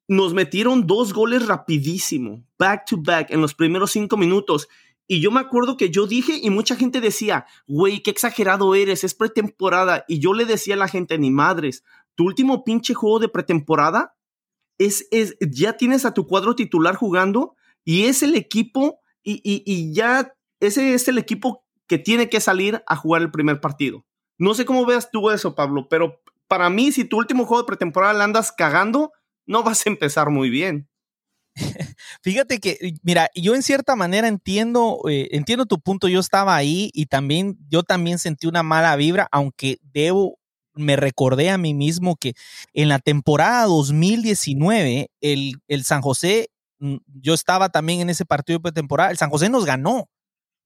Nos 0.08 0.34
metieron 0.34 0.86
dos 0.86 1.12
goles 1.12 1.46
rapidísimo, 1.46 2.44
back 2.58 2.86
to 2.86 2.96
back, 3.00 3.30
en 3.30 3.40
los 3.40 3.54
primeros 3.54 3.92
cinco 3.92 4.16
minutos. 4.16 4.68
Y 5.06 5.20
yo 5.20 5.30
me 5.30 5.40
acuerdo 5.40 5.76
que 5.76 5.90
yo 5.90 6.06
dije, 6.06 6.38
y 6.40 6.50
mucha 6.50 6.76
gente 6.76 7.00
decía, 7.00 7.46
güey, 7.66 8.02
qué 8.02 8.10
exagerado 8.10 8.74
eres, 8.74 9.04
es 9.04 9.14
pretemporada. 9.14 10.04
Y 10.08 10.20
yo 10.20 10.34
le 10.34 10.44
decía 10.44 10.74
a 10.74 10.78
la 10.78 10.88
gente, 10.88 11.18
ni 11.18 11.30
madres, 11.30 11.84
tu 12.14 12.24
último 12.24 12.64
pinche 12.64 12.94
juego 12.94 13.18
de 13.18 13.28
pretemporada 13.28 14.16
es, 14.78 15.06
es 15.10 15.36
ya 15.40 15.76
tienes 15.76 16.04
a 16.04 16.14
tu 16.14 16.26
cuadro 16.26 16.54
titular 16.54 16.96
jugando 16.96 17.54
y 17.84 18.04
es 18.04 18.22
el 18.22 18.34
equipo, 18.34 19.00
y, 19.22 19.40
y, 19.44 19.62
y 19.66 19.92
ya 19.92 20.34
ese 20.60 20.94
es 20.94 21.08
el 21.08 21.18
equipo 21.18 21.64
que 21.86 21.98
tiene 21.98 22.28
que 22.28 22.40
salir 22.40 22.82
a 22.86 22.94
jugar 22.94 23.22
el 23.22 23.30
primer 23.30 23.60
partido. 23.60 24.06
No 24.40 24.54
sé 24.54 24.64
cómo 24.64 24.86
veas 24.86 25.10
tú 25.10 25.28
eso, 25.28 25.54
Pablo, 25.54 25.86
pero 25.90 26.22
para 26.48 26.70
mí, 26.70 26.92
si 26.92 27.04
tu 27.04 27.18
último 27.18 27.44
juego 27.44 27.62
de 27.62 27.66
pretemporada 27.66 28.14
le 28.14 28.24
andas 28.24 28.52
cagando, 28.52 29.12
no 29.44 29.62
vas 29.62 29.86
a 29.86 29.90
empezar 29.90 30.30
muy 30.30 30.48
bien. 30.48 30.88
Fíjate 32.22 32.58
que, 32.58 32.94
mira, 33.02 33.28
yo 33.34 33.54
en 33.54 33.62
cierta 33.62 33.96
manera 33.96 34.28
entiendo, 34.28 35.02
eh, 35.10 35.28
entiendo 35.32 35.66
tu 35.66 35.78
punto. 35.78 36.08
Yo 36.08 36.20
estaba 36.20 36.56
ahí 36.56 36.90
y 36.94 37.04
también, 37.04 37.58
yo 37.68 37.82
también 37.82 38.18
sentí 38.18 38.46
una 38.46 38.62
mala 38.62 38.96
vibra, 38.96 39.28
aunque 39.30 39.78
debo, 39.92 40.38
me 40.72 40.96
recordé 40.96 41.50
a 41.50 41.58
mí 41.58 41.74
mismo 41.74 42.16
que 42.16 42.32
en 42.72 42.88
la 42.88 42.98
temporada 42.98 43.66
2019, 43.66 45.10
el, 45.20 45.56
el 45.68 45.84
San 45.84 46.00
José, 46.00 46.48
mm, 46.78 46.96
yo 47.20 47.34
estaba 47.34 47.68
también 47.68 48.00
en 48.00 48.08
ese 48.08 48.24
partido 48.24 48.58
de 48.58 48.62
pretemporada, 48.62 49.10
el 49.10 49.18
San 49.18 49.28
José 49.28 49.50
nos 49.50 49.66
ganó 49.66 50.08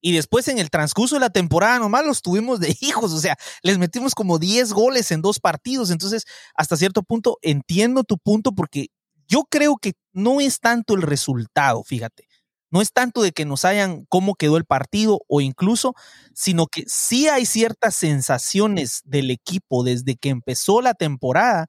y 0.05 0.13
después 0.13 0.49
en 0.49 0.59
el 0.59 0.69
transcurso 0.69 1.17
de 1.17 1.21
la 1.21 1.31
temporada 1.31 1.79
nomás 1.79 2.05
los 2.05 2.21
tuvimos 2.21 2.61
de 2.61 2.77
hijos, 2.83 3.11
o 3.15 3.21
sea, 3.21 3.39
les 3.63 3.79
metimos 3.79 4.15
como 4.15 4.39
10 4.39 4.75
goles 4.75 5.11
en 5.11 5.23
dos 5.23 5.41
partidos, 5.41 5.91
entonces 5.91 6.25
hasta 6.55 6.77
cierto 6.77 7.03
punto 7.03 7.39
entiendo 7.41 8.05
tu 8.05 8.19
punto 8.19 8.53
porque 8.53 8.89
yo 9.27 9.45
creo 9.49 9.77
que 9.81 9.95
no 10.13 10.43
es 10.43 10.61
tanto 10.61 10.93
el 10.95 11.01
resultado, 11.01 11.83
fíjate, 11.85 12.29
no 12.71 12.83
es 12.83 12.93
tanto 12.93 13.23
de 13.23 13.33
que 13.33 13.47
nos 13.47 13.65
hayan 13.65 14.05
cómo 14.11 14.35
quedó 14.35 14.59
el 14.59 14.67
partido 14.67 15.21
o 15.27 15.41
incluso, 15.41 15.95
sino 16.35 16.67
que 16.67 16.85
sí 16.87 17.29
hay 17.29 17.47
ciertas 17.47 17.95
sensaciones 17.95 19.01
del 19.05 19.31
equipo 19.31 19.85
desde 19.85 20.17
que 20.17 20.29
empezó 20.29 20.83
la 20.83 20.93
temporada 20.93 21.69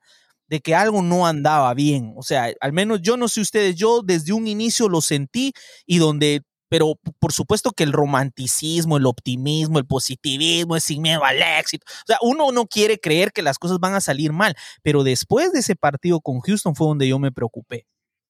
de 0.49 0.59
que 0.59 0.75
algo 0.75 1.01
no 1.01 1.25
andaba 1.25 1.73
bien. 1.73 2.13
O 2.17 2.23
sea, 2.23 2.51
al 2.59 2.73
menos 2.73 3.01
yo 3.01 3.15
no 3.15 3.29
sé 3.29 3.39
ustedes, 3.39 3.77
yo 3.77 4.01
desde 4.03 4.33
un 4.33 4.45
inicio 4.45 4.89
lo 4.89 4.99
sentí 4.99 5.53
y 5.85 5.99
donde 5.99 6.41
pero 6.75 6.99
por 7.19 7.31
supuesto 7.31 7.71
que 7.71 7.85
el 7.85 7.93
romanticismo, 7.93 8.97
el 8.97 9.05
optimismo, 9.05 9.79
el 9.79 9.85
positivismo 9.85 10.75
es 10.75 10.83
sin 10.83 11.01
miedo 11.01 11.23
al 11.23 11.41
éxito. 11.41 11.85
O 11.87 12.05
sea, 12.05 12.17
uno 12.21 12.51
no 12.51 12.65
quiere 12.65 12.99
creer 12.99 13.31
que 13.31 13.41
las 13.41 13.57
cosas 13.57 13.79
van 13.79 13.93
a 13.93 14.01
salir 14.01 14.33
mal, 14.33 14.57
pero 14.83 15.05
después 15.05 15.53
de 15.53 15.59
ese 15.59 15.77
partido 15.77 16.19
con 16.19 16.41
Houston 16.41 16.75
fue 16.75 16.87
donde 16.87 17.07
yo 17.07 17.17
me 17.17 17.31
preocupé, 17.31 17.87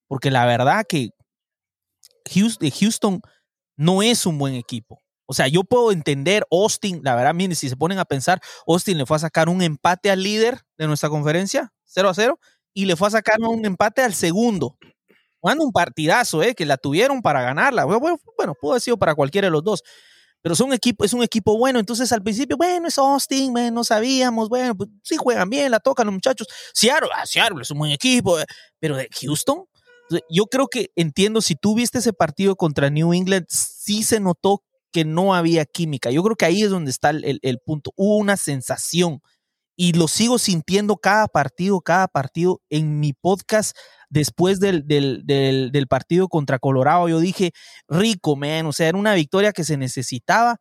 porque 0.08 0.30
la 0.30 0.46
verdad 0.46 0.86
que 0.88 1.10
Houston 2.32 3.20
no 3.78 4.04
es 4.04 4.28
un 4.28 4.38
buen 4.38 4.54
equipo. 4.54 5.02
O 5.26 5.34
sea, 5.34 5.48
yo 5.48 5.64
puedo 5.64 5.92
entender 5.92 6.46
Austin, 6.52 7.02
la 7.04 7.16
verdad, 7.16 7.34
miren, 7.34 7.56
si 7.56 7.68
se 7.68 7.76
ponen 7.76 7.98
a 7.98 8.06
pensar, 8.06 8.40
Austin 8.68 9.00
le 9.00 9.08
fue 9.08 9.18
a 9.18 9.22
sacar 9.22 9.50
un 9.50 9.64
empate 9.64 10.12
al 10.12 10.22
líder 10.22 10.62
de 10.78 10.86
nuestra 10.86 11.10
conferencia, 11.10 11.74
0 11.86 12.10
a 12.10 12.14
0, 12.14 12.40
y 12.76 12.86
le 12.86 12.96
fue 12.96 13.08
a 13.08 13.12
sacar 13.12 13.42
un 13.42 13.66
empate 13.66 14.04
al 14.04 14.14
segundo. 14.14 14.78
Jugando 15.46 15.64
un 15.64 15.72
partidazo, 15.72 16.42
¿eh? 16.42 16.56
Que 16.56 16.66
la 16.66 16.76
tuvieron 16.76 17.22
para 17.22 17.44
ganarla. 17.44 17.86
Bueno, 17.86 18.18
pudo 18.60 18.72
haber 18.72 18.82
sido 18.82 18.98
para 18.98 19.14
cualquiera 19.14 19.46
de 19.46 19.52
los 19.52 19.64
dos. 19.64 19.84
Pero 20.42 20.56
equipo, 20.74 21.06
es 21.06 21.14
un 21.14 21.22
equipo 21.22 21.56
bueno. 21.56 21.78
Entonces 21.78 22.12
al 22.12 22.24
principio, 22.24 22.58
bueno, 22.58 22.88
es 22.88 22.98
Austin, 22.98 23.54
no 23.72 23.84
sabíamos, 23.84 24.50
bueno, 24.50 24.76
pues 24.76 24.90
sí 25.04 25.18
juegan 25.18 25.48
bien, 25.48 25.70
la 25.70 25.80
tocan 25.80 26.08
los 26.08 26.14
muchachos. 26.16 26.48
Seattle, 26.74 27.10
ah, 27.14 27.28
Seattle 27.28 27.62
es 27.62 27.70
un 27.70 27.78
buen 27.78 27.92
equipo. 27.92 28.40
Eh, 28.40 28.46
pero 28.80 28.98
de 28.98 29.08
Houston, 29.22 29.66
yo 30.32 30.48
creo 30.48 30.68
que 30.68 30.90
entiendo, 30.96 31.42
si 31.42 31.54
tú 31.54 31.76
viste 31.76 32.00
ese 32.00 32.12
partido 32.12 32.56
contra 32.56 32.90
New 32.90 33.14
England, 33.14 33.46
sí 33.48 34.02
se 34.02 34.20
notó 34.20 34.64
que 34.92 35.06
no 35.06 35.36
había 35.36 35.64
química. 35.66 36.10
Yo 36.10 36.24
creo 36.24 36.36
que 36.36 36.46
ahí 36.46 36.64
es 36.64 36.72
donde 36.72 36.90
está 36.90 37.12
el, 37.12 37.60
punto. 37.64 37.92
Hubo 37.96 38.18
una 38.18 38.36
sensación 38.36 39.22
y 39.76 39.94
lo 39.94 40.08
sigo 40.08 40.40
sintiendo 40.40 40.98
cada 40.98 41.28
partido, 41.28 41.82
cada 41.82 42.08
partido. 42.08 42.62
En 42.70 43.00
mi 43.00 43.14
podcast, 43.14 43.76
después 44.10 44.60
del, 44.60 44.86
del, 44.88 45.88
partido 45.88 46.28
contra 46.28 46.60
Colorado, 46.60 47.10
yo 47.10 47.20
dije, 47.20 47.52
rico, 47.88 48.36
man, 48.36 48.66
o 48.66 48.74
sea, 48.74 48.88
era 48.88 48.98
una 48.98 49.14
victoria 49.14 49.52
que 49.52 49.64
se 49.64 49.78
necesitaba, 49.78 50.58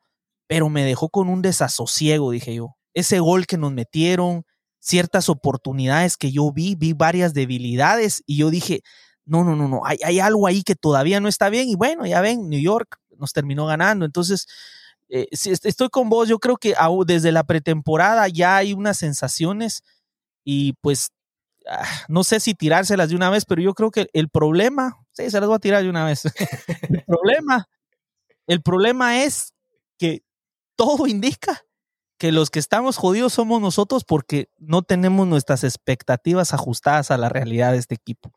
pero 0.47 0.69
me 0.69 0.85
dejó 0.85 1.09
con 1.09 1.29
un 1.29 1.43
desasosiego, 1.43 2.31
dije 2.31 2.55
yo. 2.55 2.77
Ese 2.93 3.21
gol 3.21 3.47
que 3.47 3.59
nos 3.59 3.73
metieron, 3.73 4.45
ciertas 4.81 5.29
oportunidades 5.29 6.17
que 6.17 6.31
yo 6.31 6.53
vi, 6.53 6.75
vi 6.75 6.93
varias 6.93 7.35
debilidades 7.35 8.23
y 8.27 8.37
yo 8.37 8.51
dije, 8.51 8.83
no, 9.25 9.43
no, 9.43 9.57
no, 9.57 9.69
no, 9.69 9.81
hay, 9.85 9.99
hay 10.05 10.21
algo 10.21 10.47
ahí 10.47 10.63
que 10.63 10.75
todavía 10.75 11.21
no 11.21 11.29
está 11.29 11.49
bien 11.49 11.69
y 11.69 11.77
bueno, 11.77 12.05
ya 12.07 12.21
ven, 12.21 12.49
New 12.51 12.61
York 12.61 12.99
nos 13.17 13.33
terminó 13.33 13.67
ganando. 13.67 14.05
Entonces, 14.05 14.47
eh, 15.09 15.29
estoy 15.31 15.89
con 15.91 16.09
vos, 16.09 16.29
yo 16.29 16.39
creo 16.39 16.57
que 16.57 16.75
desde 17.07 17.33
la 17.33 17.45
pretemporada 17.45 18.29
ya 18.29 18.57
hay 18.57 18.73
unas 18.73 18.99
sensaciones 18.99 19.83
y 20.45 20.75
pues 20.81 21.11
ah, 21.69 21.87
no 22.09 22.25
sé 22.25 22.41
si 22.41 22.55
tirárselas 22.55 23.11
de 23.11 23.17
una 23.17 23.31
vez, 23.31 23.45
pero 23.45 23.63
yo 23.63 23.75
creo 23.75 23.91
que 23.91 24.09
el 24.13 24.29
problema, 24.29 24.97
sí, 25.13 25.31
se 25.31 25.41
las 25.41 25.49
voy 25.49 25.57
a 25.57 25.61
tirar 25.61 25.83
de 25.83 25.91
una 25.91 26.05
vez. 26.05 26.25
el 26.89 27.05
problema, 27.05 27.69
el 28.47 28.63
problema 28.63 29.23
es 29.25 29.53
que 29.99 30.23
todo 30.77 31.07
indica 31.07 31.63
que 32.19 32.33
los 32.33 32.51
que 32.51 32.59
estamos 32.59 32.97
jodidos 32.97 33.35
somos 33.35 33.61
nosotros 33.61 34.05
porque 34.05 34.49
no 34.59 34.83
tenemos 34.83 35.27
nuestras 35.27 35.65
expectativas 35.65 36.55
ajustadas 36.55 37.11
a 37.11 37.19
la 37.19 37.29
realidad 37.29 37.73
de 37.73 37.79
este 37.79 37.95
equipo. 37.95 38.33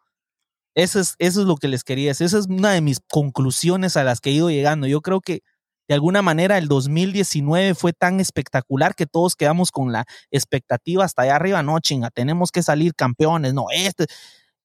Eso 0.76 1.00
es, 1.00 1.16
eso 1.18 1.42
es 1.42 1.48
lo 1.48 1.56
que 1.56 1.68
les 1.68 1.84
quería 1.84 2.10
decir. 2.10 2.26
Esa 2.28 2.38
es 2.38 2.48
una 2.48 2.72
de 2.72 2.82
mis 2.82 3.00
conclusiones 3.00 3.98
a 3.98 4.04
las 4.04 4.22
que 4.22 4.30
he 4.30 4.34
ido 4.34 4.50
llegando. 4.50 4.88
Yo 4.88 5.02
creo 5.02 5.22
que 5.22 5.42
de 5.88 5.96
alguna 5.96 6.22
manera 6.22 6.58
el 6.58 6.68
2019 6.68 7.74
fue 7.76 7.94
tan 7.94 8.20
espectacular 8.20 8.94
que 8.94 9.06
todos 9.06 9.36
quedamos 9.36 9.72
con 9.72 9.92
la 9.92 10.06
expectativa 10.32 11.06
hasta 11.06 11.22
allá 11.22 11.36
arriba. 11.38 11.64
No, 11.64 11.80
chinga, 11.80 12.10
tenemos 12.10 12.52
que 12.52 12.62
salir 12.62 12.94
campeones. 12.94 13.54
No, 13.54 13.68
este. 13.74 14.08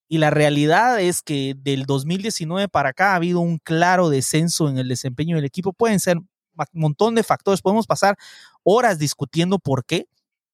Y 0.09 0.19
la 0.19 0.31
realidad 0.31 1.01
es 1.01 1.23
que 1.23 1.55
del 1.57 1.87
2019 1.87 2.69
para 2.69 2.91
acá 2.91 3.13
ha 3.13 3.17
habido 3.17 3.41
un 3.41 3.59
claro 3.59 4.11
descenso 4.11 4.69
en 4.69 4.79
el 4.79 4.89
desempeño 4.89 5.37
del 5.37 5.45
equipo. 5.45 5.73
Pueden 5.73 6.01
ser 6.01 6.19
un 6.19 6.27
montón 6.73 7.15
de 7.15 7.23
factores. 7.23 7.63
Podemos 7.63 7.87
pasar 7.87 8.17
horas 8.65 8.99
discutiendo 8.99 9.59
por 9.59 9.85
qué. 9.85 10.07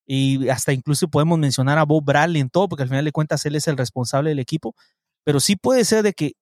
Y 0.07 0.49
hasta 0.49 0.73
incluso 0.73 1.09
podemos 1.09 1.39
mencionar 1.39 1.77
a 1.79 1.85
Bob 1.85 2.05
Bradley 2.05 2.41
en 2.41 2.51
todo, 2.51 2.69
porque 2.69 2.83
al 2.83 2.89
final 2.89 3.05
de 3.05 3.13
cuentas 3.13 3.45
él 3.47 3.57
es 3.57 3.69
el 3.69 3.77
responsable 3.77 4.31
del 4.31 4.39
equipo. 4.39 4.75
Pero 5.25 5.41
sí 5.41 5.57
puede 5.57 5.85
ser 5.85 6.03
de 6.03 6.13
que 6.13 6.33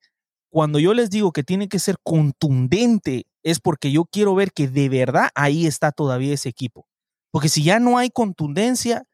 cuando 0.51 0.79
yo 0.79 0.95
les 0.95 1.11
digo 1.11 1.33
que 1.33 1.43
tiene 1.43 1.69
que 1.69 1.79
ser 1.79 1.97
contundente, 2.03 3.27
es 3.47 3.61
porque 3.61 3.93
yo 3.93 4.05
quiero 4.05 4.35
ver 4.35 4.53
que 4.53 4.67
de 4.67 4.89
verdad 4.89 5.31
ahí 5.35 5.67
está 5.67 5.93
todavía 5.93 6.35
ese 6.35 6.49
equipo. 6.49 6.87
Porque 7.31 7.49
si 7.49 7.63
ya 7.63 7.79
no 7.79 7.97
hay 7.97 8.11
contundencia, 8.11 9.05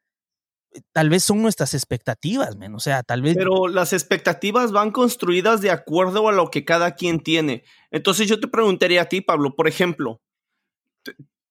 tal 0.92 1.10
vez 1.10 1.22
son 1.22 1.42
nuestras 1.42 1.74
expectativas, 1.74 2.56
men. 2.56 2.74
O 2.74 2.80
sea, 2.80 3.02
tal 3.02 3.20
vez. 3.20 3.36
Pero 3.36 3.68
las 3.68 3.92
expectativas 3.92 4.72
van 4.72 4.90
construidas 4.90 5.60
de 5.60 5.70
acuerdo 5.70 6.28
a 6.28 6.32
lo 6.32 6.50
que 6.50 6.64
cada 6.64 6.94
quien 6.94 7.20
tiene. 7.20 7.64
Entonces 7.90 8.26
yo 8.26 8.40
te 8.40 8.48
preguntaría 8.48 9.02
a 9.02 9.06
ti, 9.06 9.20
Pablo, 9.20 9.54
por 9.54 9.68
ejemplo, 9.68 10.22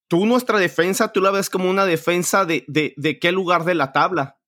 tú 0.08 0.26
nuestra 0.26 0.58
defensa, 0.58 1.12
tú 1.12 1.22
la 1.22 1.30
ves 1.30 1.52
como 1.52 1.70
una 1.70 1.86
defensa 1.86 2.46
de, 2.46 2.66
de, 2.68 2.96
de 2.98 3.20
qué 3.20 3.32
lugar 3.32 3.64
de 3.64 3.76
la 3.76 3.92
tabla 3.92 4.42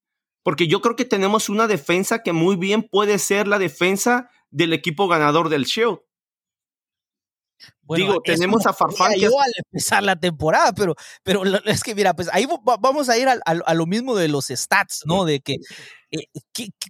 porque 0.44 0.68
yo 0.68 0.82
creo 0.82 0.96
que 0.96 1.06
tenemos 1.06 1.50
una 1.50 1.68
defensa 1.68 2.22
que 2.22 2.34
muy 2.34 2.58
bien 2.58 2.84
puede 2.84 3.18
ser 3.18 3.48
la 3.48 3.60
defensa 3.60 4.30
del 4.52 4.74
equipo 4.74 5.08
ganador 5.08 5.50
del 5.50 5.66
show. 7.88 7.96
Digo, 7.96 8.22
tenemos 8.22 8.66
a 8.66 8.74
Farfán. 8.74 9.14
Que... 9.14 9.26
al 9.26 9.32
empezar 9.66 10.04
la 10.04 10.16
temporada, 10.16 10.74
pero, 10.74 10.96
pero 11.24 11.44
es 11.66 11.84
que 11.84 11.96
mira, 11.96 12.16
pues 12.16 12.30
ahí 12.32 12.48
vamos 12.80 13.10
a 13.10 13.18
ir 13.18 13.28
a, 13.28 13.74
lo 13.74 13.86
mismo 13.86 14.16
de 14.16 14.28
los 14.28 14.48
stats, 14.48 15.04
¿no? 15.06 15.26
De 15.26 15.42
que, 15.42 15.56
eh, 16.12 16.26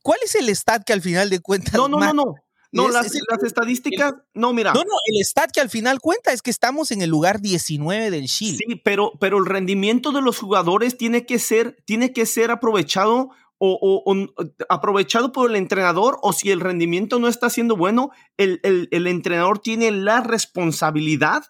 ¿cuál 0.01 0.19
es 0.23 0.35
el 0.35 0.49
stat 0.55 0.83
que 0.83 0.93
al 0.93 1.01
final 1.01 1.29
de 1.29 1.39
cuentas? 1.39 1.73
No, 1.73 1.87
no, 1.87 1.99
no, 1.99 2.13
no. 2.13 2.35
No, 2.73 2.89
las, 2.89 3.11
estadísticas, 3.43 4.15
no, 4.33 4.51
mira. 4.51 4.73
No, 4.73 4.79
no, 4.81 4.95
el 5.05 5.23
stat 5.23 5.51
que 5.51 5.61
al 5.61 5.69
final 5.69 5.99
cuenta 5.99 6.33
es 6.33 6.41
que 6.41 6.49
estamos 6.49 6.89
en 6.89 7.03
el 7.03 7.09
lugar 7.11 7.39
19 7.39 8.09
del 8.09 8.27
Chile. 8.27 8.57
Sí, 8.57 8.75
pero, 8.83 9.13
pero 9.19 9.37
el 9.37 9.45
rendimiento 9.45 10.11
de 10.11 10.21
los 10.23 10.39
jugadores 10.39 10.97
tiene 10.97 11.27
que 11.27 11.37
ser, 11.37 11.77
tiene 11.85 12.13
que 12.13 12.25
ser 12.25 12.49
aprovechado 12.49 13.29
o, 13.65 14.27
aprovechado 14.67 15.31
por 15.31 15.49
el 15.49 15.55
entrenador 15.55 16.17
o 16.21 16.33
si 16.33 16.51
el 16.51 16.59
rendimiento 16.59 17.19
no 17.19 17.29
está 17.29 17.49
siendo 17.49 17.77
bueno, 17.77 18.11
el, 18.37 18.59
el, 18.63 19.07
entrenador 19.07 19.59
tiene 19.59 19.91
la 19.91 20.19
responsabilidad 20.21 21.45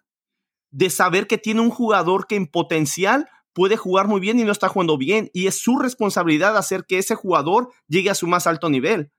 de 0.69 0.89
saber 0.91 1.25
que 1.25 1.39
tiene 1.39 1.61
un 1.61 1.71
jugador 1.71 2.27
que 2.27 2.35
en 2.35 2.45
potencial 2.45 3.27
puede 3.53 3.77
jugar 3.77 4.07
muy 4.07 4.19
bien 4.19 4.39
y 4.39 4.43
no 4.43 4.51
está 4.51 4.69
jugando 4.69 4.97
bien. 4.97 5.29
Y 5.33 5.47
es 5.47 5.59
su 5.59 5.79
responsabilidad 5.79 6.55
hacer 6.55 6.85
que 6.87 6.99
ese 6.99 7.15
jugador 7.15 7.69
llegue 7.87 8.11
a 8.11 8.15
su 8.15 8.27
más 8.27 8.45
alto 8.45 8.69
nivel. 8.69 9.11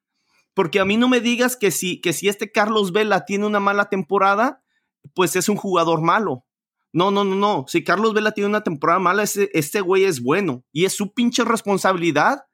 Porque 0.54 0.78
a 0.78 0.84
mí 0.84 0.96
no 0.96 1.08
me 1.08 1.20
digas 1.20 1.56
que 1.56 1.72
si, 1.72 2.00
que 2.00 2.12
si 2.12 2.28
este 2.28 2.52
Carlos 2.52 2.92
Vela 2.92 3.24
tiene 3.24 3.46
una 3.46 3.58
mala 3.58 3.88
temporada, 3.88 4.62
pues 5.14 5.34
es 5.34 5.48
un 5.48 5.56
jugador 5.56 6.00
malo. 6.00 6.44
No, 6.92 7.10
no, 7.10 7.24
no, 7.24 7.34
no. 7.34 7.64
Si 7.66 7.82
Carlos 7.82 8.14
Vela 8.14 8.32
tiene 8.32 8.48
una 8.48 8.62
temporada 8.62 9.00
mala, 9.00 9.24
ese, 9.24 9.50
este 9.52 9.80
güey 9.80 10.04
es 10.04 10.22
bueno. 10.22 10.64
Y 10.72 10.84
es 10.84 10.92
su 10.92 11.12
pinche 11.12 11.44
responsabilidad 11.44 12.44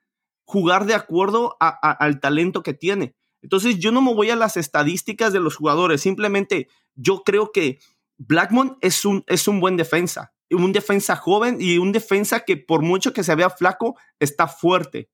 jugar 0.50 0.84
de 0.84 0.94
acuerdo 0.94 1.56
al 1.60 2.18
talento 2.18 2.64
que 2.64 2.74
tiene. 2.74 3.14
Entonces 3.40 3.78
yo 3.78 3.92
no 3.92 4.02
me 4.02 4.12
voy 4.12 4.30
a 4.30 4.36
las 4.36 4.56
estadísticas 4.56 5.32
de 5.32 5.38
los 5.38 5.54
jugadores, 5.54 6.00
simplemente 6.00 6.66
yo 6.96 7.22
creo 7.22 7.52
que 7.52 7.78
Blackmon 8.18 8.76
es 8.80 9.04
un, 9.04 9.22
es 9.28 9.46
un 9.46 9.60
buen 9.60 9.76
defensa, 9.76 10.34
un 10.50 10.72
defensa 10.72 11.14
joven 11.14 11.58
y 11.60 11.78
un 11.78 11.92
defensa 11.92 12.40
que 12.40 12.56
por 12.56 12.82
mucho 12.82 13.12
que 13.12 13.22
se 13.22 13.36
vea 13.36 13.48
flaco, 13.48 13.96
está 14.18 14.48
fuerte. 14.48 15.08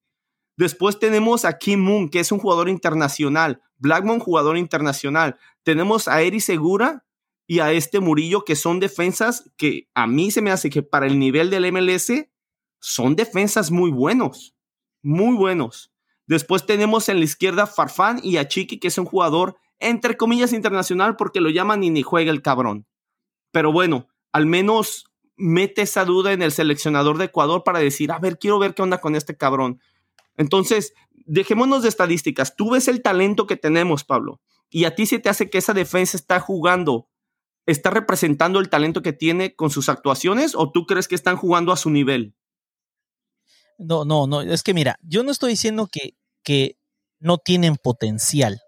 Después 0.57 0.99
tenemos 0.99 1.45
a 1.45 1.59
Kim 1.59 1.81
Moon, 1.81 2.09
que 2.09 2.21
es 2.21 2.33
un 2.33 2.39
jugador 2.39 2.71
internacional. 2.71 3.61
Blackmon, 3.77 4.21
jugador 4.21 4.57
internacional. 4.57 5.37
Tenemos 5.65 6.09
a 6.09 6.23
Eri 6.23 6.41
Segura 6.41 7.05
y 7.47 7.59
a 7.59 7.73
este 7.73 8.01
Murillo, 8.01 8.47
que 8.47 8.57
son 8.57 8.81
defensas 8.81 9.53
que 9.59 9.91
a 9.95 10.07
mí 10.07 10.31
se 10.31 10.41
me 10.41 10.51
hace 10.51 10.71
que 10.71 10.83
para 10.83 11.07
el 11.07 11.19
nivel 11.19 11.51
del 11.51 11.71
MLS 11.71 12.11
son 12.81 13.17
defensas 13.17 13.71
muy 13.71 13.91
buenos 13.91 14.56
muy 15.07 15.37
buenos. 15.37 15.93
Después 16.27 16.67
tenemos 16.67 17.09
en 17.09 17.21
la 17.21 17.25
izquierda 17.25 17.69
Farfán 17.69 18.19
y 18.25 18.39
a 18.39 18.49
Chiqui, 18.49 18.81
que 18.81 18.89
es 18.89 18.99
un 18.99 19.05
jugador 19.05 19.57
entre 19.79 20.17
comillas 20.17 20.53
internacional 20.53 21.15
porque 21.15 21.41
lo 21.41 21.49
llaman 21.49 21.85
y 21.85 21.91
ni 21.91 22.03
juega 22.03 22.33
el 22.33 22.43
cabrón. 22.43 22.87
Pero 23.53 23.71
bueno, 23.71 24.09
al 24.33 24.47
menos 24.47 25.05
mete 25.37 25.83
esa 25.83 26.05
duda 26.05 26.33
en 26.33 26.43
el 26.43 26.51
seleccionador 26.51 27.19
de 27.19 27.27
Ecuador 27.27 27.63
para 27.63 27.79
decir, 27.79 28.11
a 28.11 28.19
ver, 28.19 28.37
quiero 28.39 28.59
ver 28.59 28.75
qué 28.75 28.83
onda 28.83 28.99
con 28.99 29.15
este 29.15 29.37
cabrón. 29.37 29.81
Entonces, 30.37 30.93
dejémonos 31.13 31.85
de 31.85 31.89
estadísticas. 31.89 32.57
Tú 32.57 32.71
ves 32.71 32.89
el 32.89 33.01
talento 33.01 33.47
que 33.47 33.57
tenemos, 33.57 34.03
Pablo, 34.03 34.41
y 34.71 34.87
a 34.87 34.97
ti 34.97 35.07
se 35.07 35.21
te 35.21 35.29
hace 35.29 35.51
que 35.51 35.59
esa 35.59 35.73
defensa 35.73 36.17
está 36.17 36.41
jugando, 36.41 37.09
está 37.65 37.91
representando 37.91 38.59
el 38.59 38.71
talento 38.71 39.03
que 39.03 39.13
tiene 39.13 39.55
con 39.55 39.71
sus 39.71 39.89
actuaciones 39.89 40.57
o 40.57 40.73
tú 40.73 40.85
crees 40.85 41.07
que 41.07 41.15
están 41.15 41.37
jugando 41.37 41.71
a 41.71 41.77
su 41.77 41.91
nivel? 41.91 42.35
No, 43.79 44.05
no, 44.05 44.27
no. 44.27 44.41
Es 44.41 44.63
que 44.63 44.75
mira, 44.75 44.99
yo 45.03 45.23
no 45.23 45.31
estoy 45.31 45.51
diciendo 45.51 45.89
que, 45.91 46.15
que 46.43 46.77
no 47.19 47.39
tienen 47.39 47.77
potencial. 47.77 48.63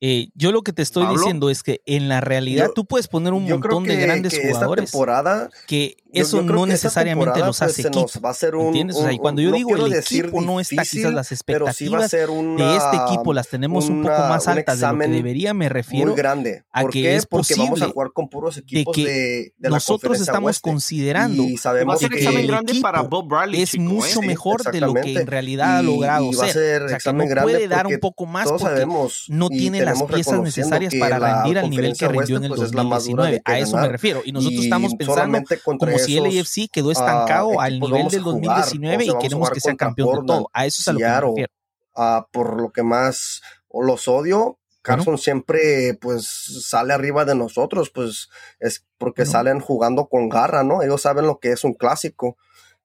Eh, 0.00 0.28
yo 0.34 0.52
lo 0.52 0.62
que 0.62 0.72
te 0.72 0.82
estoy 0.82 1.06
diciendo 1.06 1.48
es 1.48 1.62
que 1.62 1.80
en 1.86 2.08
la 2.08 2.20
realidad 2.20 2.70
tú 2.74 2.84
puedes 2.84 3.08
poner 3.08 3.32
un 3.32 3.48
montón 3.48 3.84
de 3.84 3.96
grandes 3.96 4.38
jugadores 4.38 4.90
temporada, 4.90 5.48
que 5.66 5.96
eso 6.14 6.42
no 6.42 6.66
necesariamente 6.66 7.40
los 7.40 7.60
hace 7.62 7.82
pues, 7.82 7.96
equipo. 7.96 8.20
Va 8.20 8.30
a 8.30 8.34
ser 8.34 8.54
un, 8.54 8.68
¿Entiendes? 8.68 8.96
o 8.96 9.02
sea, 9.02 9.12
y 9.12 9.18
cuando 9.18 9.42
yo 9.42 9.52
digo 9.52 9.76
el 9.76 9.92
equipo 9.94 10.40
no 10.40 10.60
está 10.60 10.82
quizás 10.82 11.12
las 11.12 11.32
expectativas 11.32 12.10
de 12.10 12.76
este 12.76 12.96
equipo 13.06 13.32
las 13.32 13.48
tenemos 13.48 13.88
un 13.88 14.02
poco 14.02 14.18
más 14.18 14.48
altas 14.48 14.80
de 14.80 14.86
lo 14.86 14.98
que 14.98 15.08
debería, 15.08 15.54
me 15.54 15.68
refiero 15.68 16.08
muy 16.08 16.16
grande. 16.16 16.64
a 16.72 16.84
que 16.84 17.16
es 17.16 17.26
Porque 17.26 17.54
posible 17.54 17.64
vamos 17.64 17.82
a 17.82 17.88
jugar 17.88 18.10
con 18.12 18.28
puros 18.28 18.56
equipos 18.56 18.96
de, 18.96 19.02
que 19.02 19.52
de, 19.56 19.68
nosotros 19.68 20.20
estamos 20.20 20.48
oeste. 20.48 20.70
considerando 20.70 21.42
y 21.42 21.56
sabemos 21.56 21.98
que 21.98 22.22
ser 22.22 22.34
el 22.34 22.46
grande 22.46 22.72
equipo 22.72 22.82
para 22.82 23.02
Bob 23.02 23.28
Bradley, 23.28 23.62
es 23.62 23.70
chico, 23.72 23.84
mucho 23.84 24.22
¿eh? 24.22 24.26
mejor 24.26 24.62
de 24.62 24.80
lo 24.80 24.94
que 24.94 25.14
en 25.14 25.26
realidad 25.26 25.78
ha 25.78 25.82
logrado 25.82 26.30
y 26.30 26.36
va 26.36 26.44
a 26.44 26.48
ser. 26.48 26.54
ser 26.54 26.82
O 26.82 26.88
sea, 26.88 26.98
que 26.98 27.12
no 27.12 27.42
puede 27.42 27.68
dar 27.68 27.86
un 27.86 27.98
poco 27.98 28.26
más 28.26 28.50
porque 28.50 28.86
no 29.28 29.48
tiene 29.48 29.82
las 29.82 30.02
piezas 30.02 30.40
necesarias 30.40 30.94
para 30.98 31.18
rendir 31.18 31.58
al 31.58 31.70
nivel 31.70 31.96
que 31.96 32.08
rindió 32.08 32.36
en 32.36 32.44
el 32.44 32.50
pues, 32.50 32.62
es 32.62 32.74
la 32.74 32.84
más 32.84 33.04
dura 33.04 33.24
2019. 33.24 33.32
de 33.32 33.42
que 33.42 33.52
A 33.52 33.58
eso 33.58 33.76
me 33.76 33.88
refiero. 33.88 34.22
Y 34.24 34.32
nosotros 34.32 34.64
estamos 34.64 34.94
pensando 34.94 35.38
como 35.64 35.98
si 36.04 36.18
el 36.18 36.26
AFC 36.26 36.70
quedó 36.70 36.90
ah, 36.90 36.92
estancado 36.92 37.60
al 37.60 37.80
nivel 37.80 38.08
del 38.08 38.20
a 38.20 38.24
jugar. 38.24 38.56
2019 38.58 38.96
O 38.96 39.06
sea, 39.06 39.14
y 39.14 39.22
queremos 39.22 39.50
que 39.50 39.60
sea 39.60 39.76
campeón 39.76 40.20
de 40.20 40.26
todo. 40.26 40.50
A 40.52 40.66
eso 40.66 40.82
es 40.82 40.88
a 40.88 40.92
lo 40.92 40.98
que 40.98 41.04
me 41.04 41.10
Seattle, 41.10 41.28
refiero. 41.30 41.52
ah, 41.96 42.26
por 42.32 42.60
lo 42.60 42.70
que 42.72 42.82
más 42.82 43.42
los 43.72 44.08
odio. 44.08 44.58
Carson 44.82 45.16
siempre 45.16 45.94
pues 45.98 46.26
sale 46.66 46.92
arriba 46.92 47.24
de 47.24 47.34
nosotros, 47.34 47.88
pues 47.88 48.28
es 48.60 48.84
porque 48.98 49.24
salen 49.24 49.58
jugando 49.60 50.08
con 50.08 50.28
garra, 50.28 50.62
¿no? 50.62 50.82
Ellos 50.82 51.00
saben 51.00 51.26
lo 51.26 51.38
que 51.38 51.52
es 51.52 51.64
un 51.64 51.72
clásico. 51.72 52.36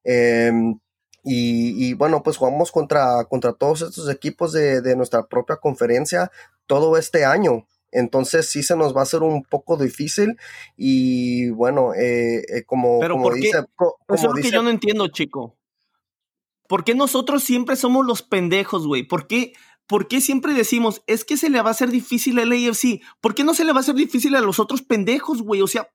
Em, 0.05 0.79
y, 1.25 1.89
y, 1.89 1.93
bueno, 1.95 2.23
pues 2.23 2.37
jugamos 2.37 2.71
contra, 2.71 3.25
contra 3.25 3.51
todos 3.51 3.81
estos 3.81 4.09
equipos 4.09 4.53
de, 4.53 4.79
de 4.81 4.95
nuestra 4.95 5.27
propia 5.27 5.57
conferencia 5.57 6.31
todo 6.67 6.95
este 6.97 7.25
año. 7.25 7.67
Entonces 7.91 8.49
sí 8.49 8.63
se 8.63 8.75
nos 8.75 8.95
va 8.95 8.99
a 9.01 9.03
hacer 9.03 9.23
un 9.23 9.43
poco 9.43 9.77
difícil 9.77 10.37
y 10.77 11.49
bueno, 11.49 11.93
eh, 11.93 12.39
eh, 12.47 12.63
como, 12.65 12.99
Pero 12.99 13.15
como 13.15 13.23
¿por 13.25 13.33
qué? 13.35 13.41
dice, 13.41 13.65
co- 13.75 13.97
Eso 14.07 14.15
es 14.15 14.21
como 14.21 14.33
que 14.35 14.41
dice 14.41 14.53
yo 14.53 14.61
no 14.63 14.69
entiendo, 14.69 15.07
chico. 15.07 15.55
¿Por 16.67 16.83
qué 16.83 16.93
nosotros 16.93 17.43
siempre 17.43 17.75
somos 17.75 18.05
los 18.05 18.21
pendejos, 18.21 18.85
güey? 18.85 19.03
¿Por 19.03 19.25
qué, 19.27 19.53
¿Por 19.87 20.07
qué 20.07 20.21
siempre 20.21 20.53
decimos, 20.53 21.01
es 21.07 21.25
que 21.25 21.35
se 21.35 21.49
le 21.49 21.61
va 21.63 21.69
a 21.69 21.71
hacer 21.71 21.89
difícil 21.89 22.37
al 22.37 22.51
AFC? 22.51 23.01
¿Por 23.21 23.33
qué 23.33 23.43
no 23.43 23.55
se 23.55 23.65
le 23.65 23.71
va 23.71 23.79
a 23.79 23.81
hacer 23.81 23.95
difícil 23.95 24.35
a 24.35 24.41
los 24.41 24.59
otros 24.59 24.83
pendejos, 24.83 25.41
güey? 25.41 25.61
O 25.63 25.67
sea, 25.67 25.89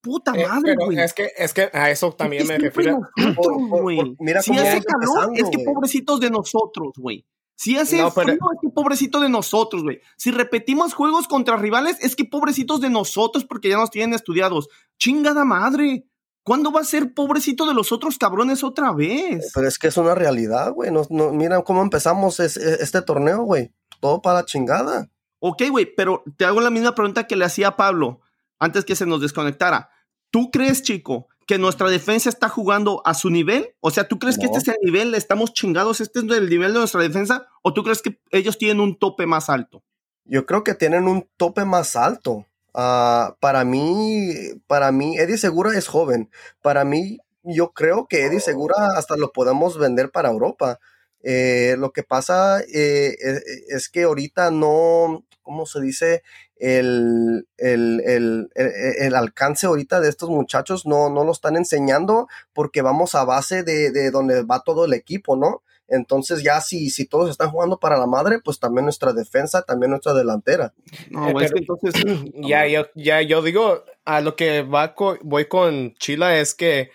puta 0.00 0.32
Eh, 0.34 0.46
madre, 0.48 0.74
güey. 0.74 0.98
es 0.98 1.12
que, 1.14 1.30
es 1.36 1.54
que 1.54 1.70
a 1.72 1.90
eso 1.90 2.10
también 2.12 2.42
Es 2.42 2.48
me 2.48 2.58
refiero. 2.58 2.98
nosotros, 3.16 3.36
Por- 3.36 3.68
por- 3.70 3.82
güey. 3.82 3.96
por- 3.98 4.14
mira 4.18 4.42
si 4.42 4.50
cómo 4.50 4.60
hace 4.62 4.82
calor, 4.82 5.24
empezando, 5.28 5.34
es 5.50 5.56
que 5.56 5.64
pobrecitos 5.64 6.18
de 6.20 6.30
nosotros, 6.30 6.92
güey. 6.96 7.24
Si 7.58 7.76
hace 7.76 7.98
No, 7.98 8.12
pero- 8.12 8.28
frío, 8.28 8.38
es 8.54 8.60
que 8.60 8.68
pobrecito 8.68 9.18
de 9.18 9.28
nosotros, 9.30 9.82
güey. 9.82 10.00
Si 10.16 10.30
repetimos 10.30 10.92
juegos 10.94 11.26
contra 11.26 11.56
rivales, 11.56 11.96
es 12.00 12.14
que 12.14 12.24
pobrecitos 12.26 12.80
de 12.80 12.90
nosotros 12.90 13.44
porque 13.44 13.70
ya 13.70 13.76
nos 13.78 13.90
tienen 13.90 14.14
estudiados. 14.14 14.68
Chingada 14.98 15.44
madre. 15.44 16.06
¿Cuándo 16.42 16.70
va 16.70 16.82
a 16.82 16.84
ser 16.84 17.12
pobrecito 17.12 17.66
de 17.66 17.74
los 17.74 17.90
otros 17.90 18.18
cabrones 18.18 18.62
otra 18.62 18.92
vez? 18.92 19.50
Pero 19.52 19.66
es 19.66 19.78
que 19.78 19.88
es 19.88 19.96
una 19.96 20.14
realidad, 20.14 20.72
güey. 20.72 20.92
No, 20.92 21.02
no, 21.10 21.32
mira 21.32 21.60
cómo 21.62 21.82
empezamos 21.82 22.38
es- 22.38 22.56
es- 22.56 22.80
este 22.80 23.02
torneo, 23.02 23.42
güey. 23.42 23.72
Todo 24.00 24.22
para 24.22 24.40
la 24.40 24.44
chingada. 24.44 25.10
Ok, 25.40 25.62
güey, 25.70 25.92
pero 25.96 26.22
te 26.36 26.44
hago 26.44 26.60
la 26.60 26.70
misma 26.70 26.94
pregunta 26.94 27.26
que 27.26 27.34
le 27.36 27.44
hacía 27.46 27.68
a 27.68 27.76
Pablo 27.76 28.20
antes 28.60 28.84
que 28.84 28.94
se 28.94 29.06
nos 29.06 29.20
desconectara. 29.22 29.90
¿Tú 30.30 30.50
crees, 30.52 30.82
chico, 30.82 31.26
que 31.46 31.58
nuestra 31.58 31.88
defensa 31.88 32.28
está 32.28 32.48
jugando 32.48 33.02
a 33.04 33.14
su 33.14 33.30
nivel? 33.30 33.74
O 33.80 33.90
sea, 33.90 34.08
¿tú 34.08 34.18
crees 34.18 34.38
que 34.38 34.46
este 34.46 34.58
es 34.58 34.68
el 34.68 34.76
nivel, 34.82 35.14
estamos 35.14 35.52
chingados, 35.52 36.00
este 36.00 36.18
es 36.18 36.24
el 36.24 36.50
nivel 36.50 36.72
de 36.72 36.80
nuestra 36.80 37.00
defensa? 37.00 37.46
¿O 37.62 37.72
tú 37.72 37.84
crees 37.84 38.02
que 38.02 38.18
ellos 38.30 38.58
tienen 38.58 38.80
un 38.80 38.98
tope 38.98 39.26
más 39.26 39.48
alto? 39.48 39.82
Yo 40.24 40.44
creo 40.44 40.64
que 40.64 40.74
tienen 40.74 41.06
un 41.06 41.28
tope 41.36 41.64
más 41.64 41.94
alto. 41.94 42.46
Ah, 42.74 43.36
para 43.40 43.64
mí, 43.64 44.34
para 44.66 44.90
mí, 44.92 45.16
Eddie 45.16 45.38
Segura 45.38 45.76
es 45.78 45.86
joven. 45.86 46.30
Para 46.62 46.84
mí, 46.84 47.18
yo 47.44 47.72
creo 47.72 48.06
que 48.08 48.26
Eddie 48.26 48.40
Segura 48.40 48.74
hasta 48.96 49.16
lo 49.16 49.32
podemos 49.32 49.78
vender 49.78 50.10
para 50.10 50.30
Europa. 50.30 50.80
Eh, 51.22 51.76
lo 51.78 51.92
que 51.92 52.02
pasa 52.02 52.60
eh, 52.60 53.16
es, 53.18 53.42
es 53.68 53.88
que 53.88 54.02
ahorita 54.02 54.50
no, 54.50 55.24
¿cómo 55.46 55.64
se 55.64 55.80
dice? 55.80 56.24
El, 56.58 57.46
el, 57.56 58.02
el, 58.04 58.50
el, 58.56 58.72
el 58.98 59.14
alcance 59.14 59.66
ahorita 59.68 60.00
de 60.00 60.08
estos 60.08 60.28
muchachos 60.28 60.84
no, 60.86 61.08
no 61.08 61.22
lo 61.24 61.30
están 61.30 61.54
enseñando 61.56 62.26
porque 62.52 62.82
vamos 62.82 63.14
a 63.14 63.24
base 63.24 63.62
de, 63.62 63.92
de 63.92 64.10
donde 64.10 64.42
va 64.42 64.60
todo 64.64 64.84
el 64.84 64.92
equipo, 64.92 65.36
¿no? 65.36 65.62
Entonces 65.88 66.42
ya 66.42 66.60
si, 66.60 66.90
si 66.90 67.04
todos 67.06 67.30
están 67.30 67.50
jugando 67.50 67.78
para 67.78 67.96
la 67.96 68.06
madre, 68.08 68.40
pues 68.44 68.58
también 68.58 68.86
nuestra 68.86 69.12
defensa, 69.12 69.62
también 69.62 69.90
nuestra 69.90 70.14
delantera. 70.14 70.74
No, 71.12 71.28
Eh, 71.40 71.44
es 71.44 71.52
que 71.52 71.58
entonces. 71.60 71.94
Ya, 72.42 72.66
yo, 72.66 72.86
ya, 72.96 73.22
yo 73.22 73.40
digo, 73.40 73.84
a 74.04 74.20
lo 74.20 74.34
que 74.34 74.62
va 74.62 74.94
co- 74.94 75.16
voy 75.22 75.46
con 75.46 75.94
Chila 75.94 76.38
es 76.38 76.54
que 76.54 76.90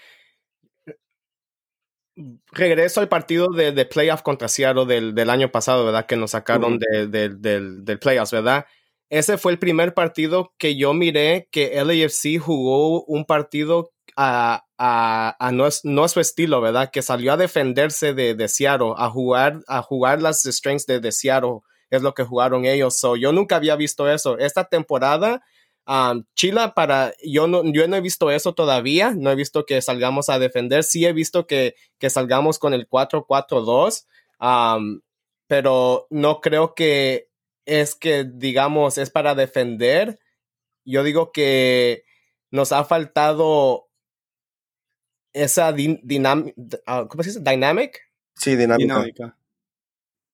regreso 2.51 2.99
al 2.99 3.09
partido 3.09 3.47
de, 3.49 3.71
de 3.71 3.85
playoff 3.85 4.21
contra 4.21 4.47
Seattle 4.47 4.85
del, 4.85 5.15
del 5.15 5.29
año 5.29 5.51
pasado, 5.51 5.85
¿verdad? 5.85 6.05
Que 6.05 6.15
nos 6.15 6.31
sacaron 6.31 6.73
Ujú. 6.73 6.79
de- 6.89 7.07
de- 7.07 7.29
del, 7.29 7.99
playoffs, 7.99 8.31
¿verdad? 8.31 8.65
Ese 9.09 9.37
fue 9.37 9.51
el 9.51 9.59
primer 9.59 9.93
partido 9.93 10.53
que 10.57 10.75
yo 10.77 10.93
miré 10.93 11.47
que 11.51 11.75
LAFC 11.83 12.39
jugó 12.39 13.03
un 13.03 13.25
partido 13.25 13.91
a, 14.15 14.65
a, 14.77 15.35
a 15.39 15.51
no, 15.51 15.67
es- 15.67 15.81
no 15.83 16.07
su 16.07 16.19
estilo, 16.19 16.61
¿verdad? 16.61 16.89
Que 16.91 17.01
salió 17.01 17.33
a 17.33 17.37
defenderse 17.37 18.13
de, 18.13 18.35
de 18.35 18.47
Seattle, 18.47 18.93
a 18.97 19.09
jugar, 19.09 19.61
a 19.67 19.81
jugar 19.81 20.21
las 20.21 20.41
strengths 20.43 20.85
de, 20.85 20.99
de 20.99 21.11
Seattle, 21.11 21.59
es 21.89 22.01
lo 22.01 22.13
que 22.13 22.23
jugaron 22.23 22.65
ellos. 22.65 22.97
So, 22.97 23.15
yo 23.17 23.31
nunca 23.33 23.57
había 23.57 23.75
visto 23.75 24.09
eso. 24.09 24.37
Esta 24.37 24.65
temporada, 24.65 25.41
um, 25.87 26.23
Chila, 26.35 26.73
para, 26.73 27.13
yo 27.23 27.47
no, 27.47 27.63
yo 27.71 27.87
no 27.87 27.95
he 27.95 28.01
visto 28.01 28.31
eso 28.31 28.53
todavía, 28.53 29.13
no 29.15 29.31
he 29.31 29.35
visto 29.35 29.65
que 29.65 29.81
salgamos 29.81 30.29
a 30.29 30.39
defender, 30.39 30.83
sí 30.83 31.05
he 31.05 31.13
visto 31.13 31.47
que, 31.47 31.75
que 31.99 32.09
salgamos 32.09 32.59
con 32.59 32.73
el 32.73 32.87
4-4-2, 32.87 34.05
um, 34.39 35.01
pero 35.47 36.07
no 36.09 36.41
creo 36.41 36.75
que 36.75 37.29
es 37.65 37.95
que, 37.95 38.23
digamos, 38.25 38.97
es 38.97 39.09
para 39.09 39.35
defender. 39.35 40.19
Yo 40.85 41.03
digo 41.03 41.31
que 41.31 42.03
nos 42.49 42.71
ha 42.71 42.83
faltado 42.83 43.87
esa 45.33 45.71
din- 45.73 46.01
dinam- 46.03 46.53
ah, 46.85 47.05
¿cómo 47.09 47.23
se 47.23 47.29
dice? 47.29 47.41
Dynamic. 47.41 47.99
Sí, 48.35 48.55
dinámica. 48.55 48.95
Dinámica. 48.95 49.37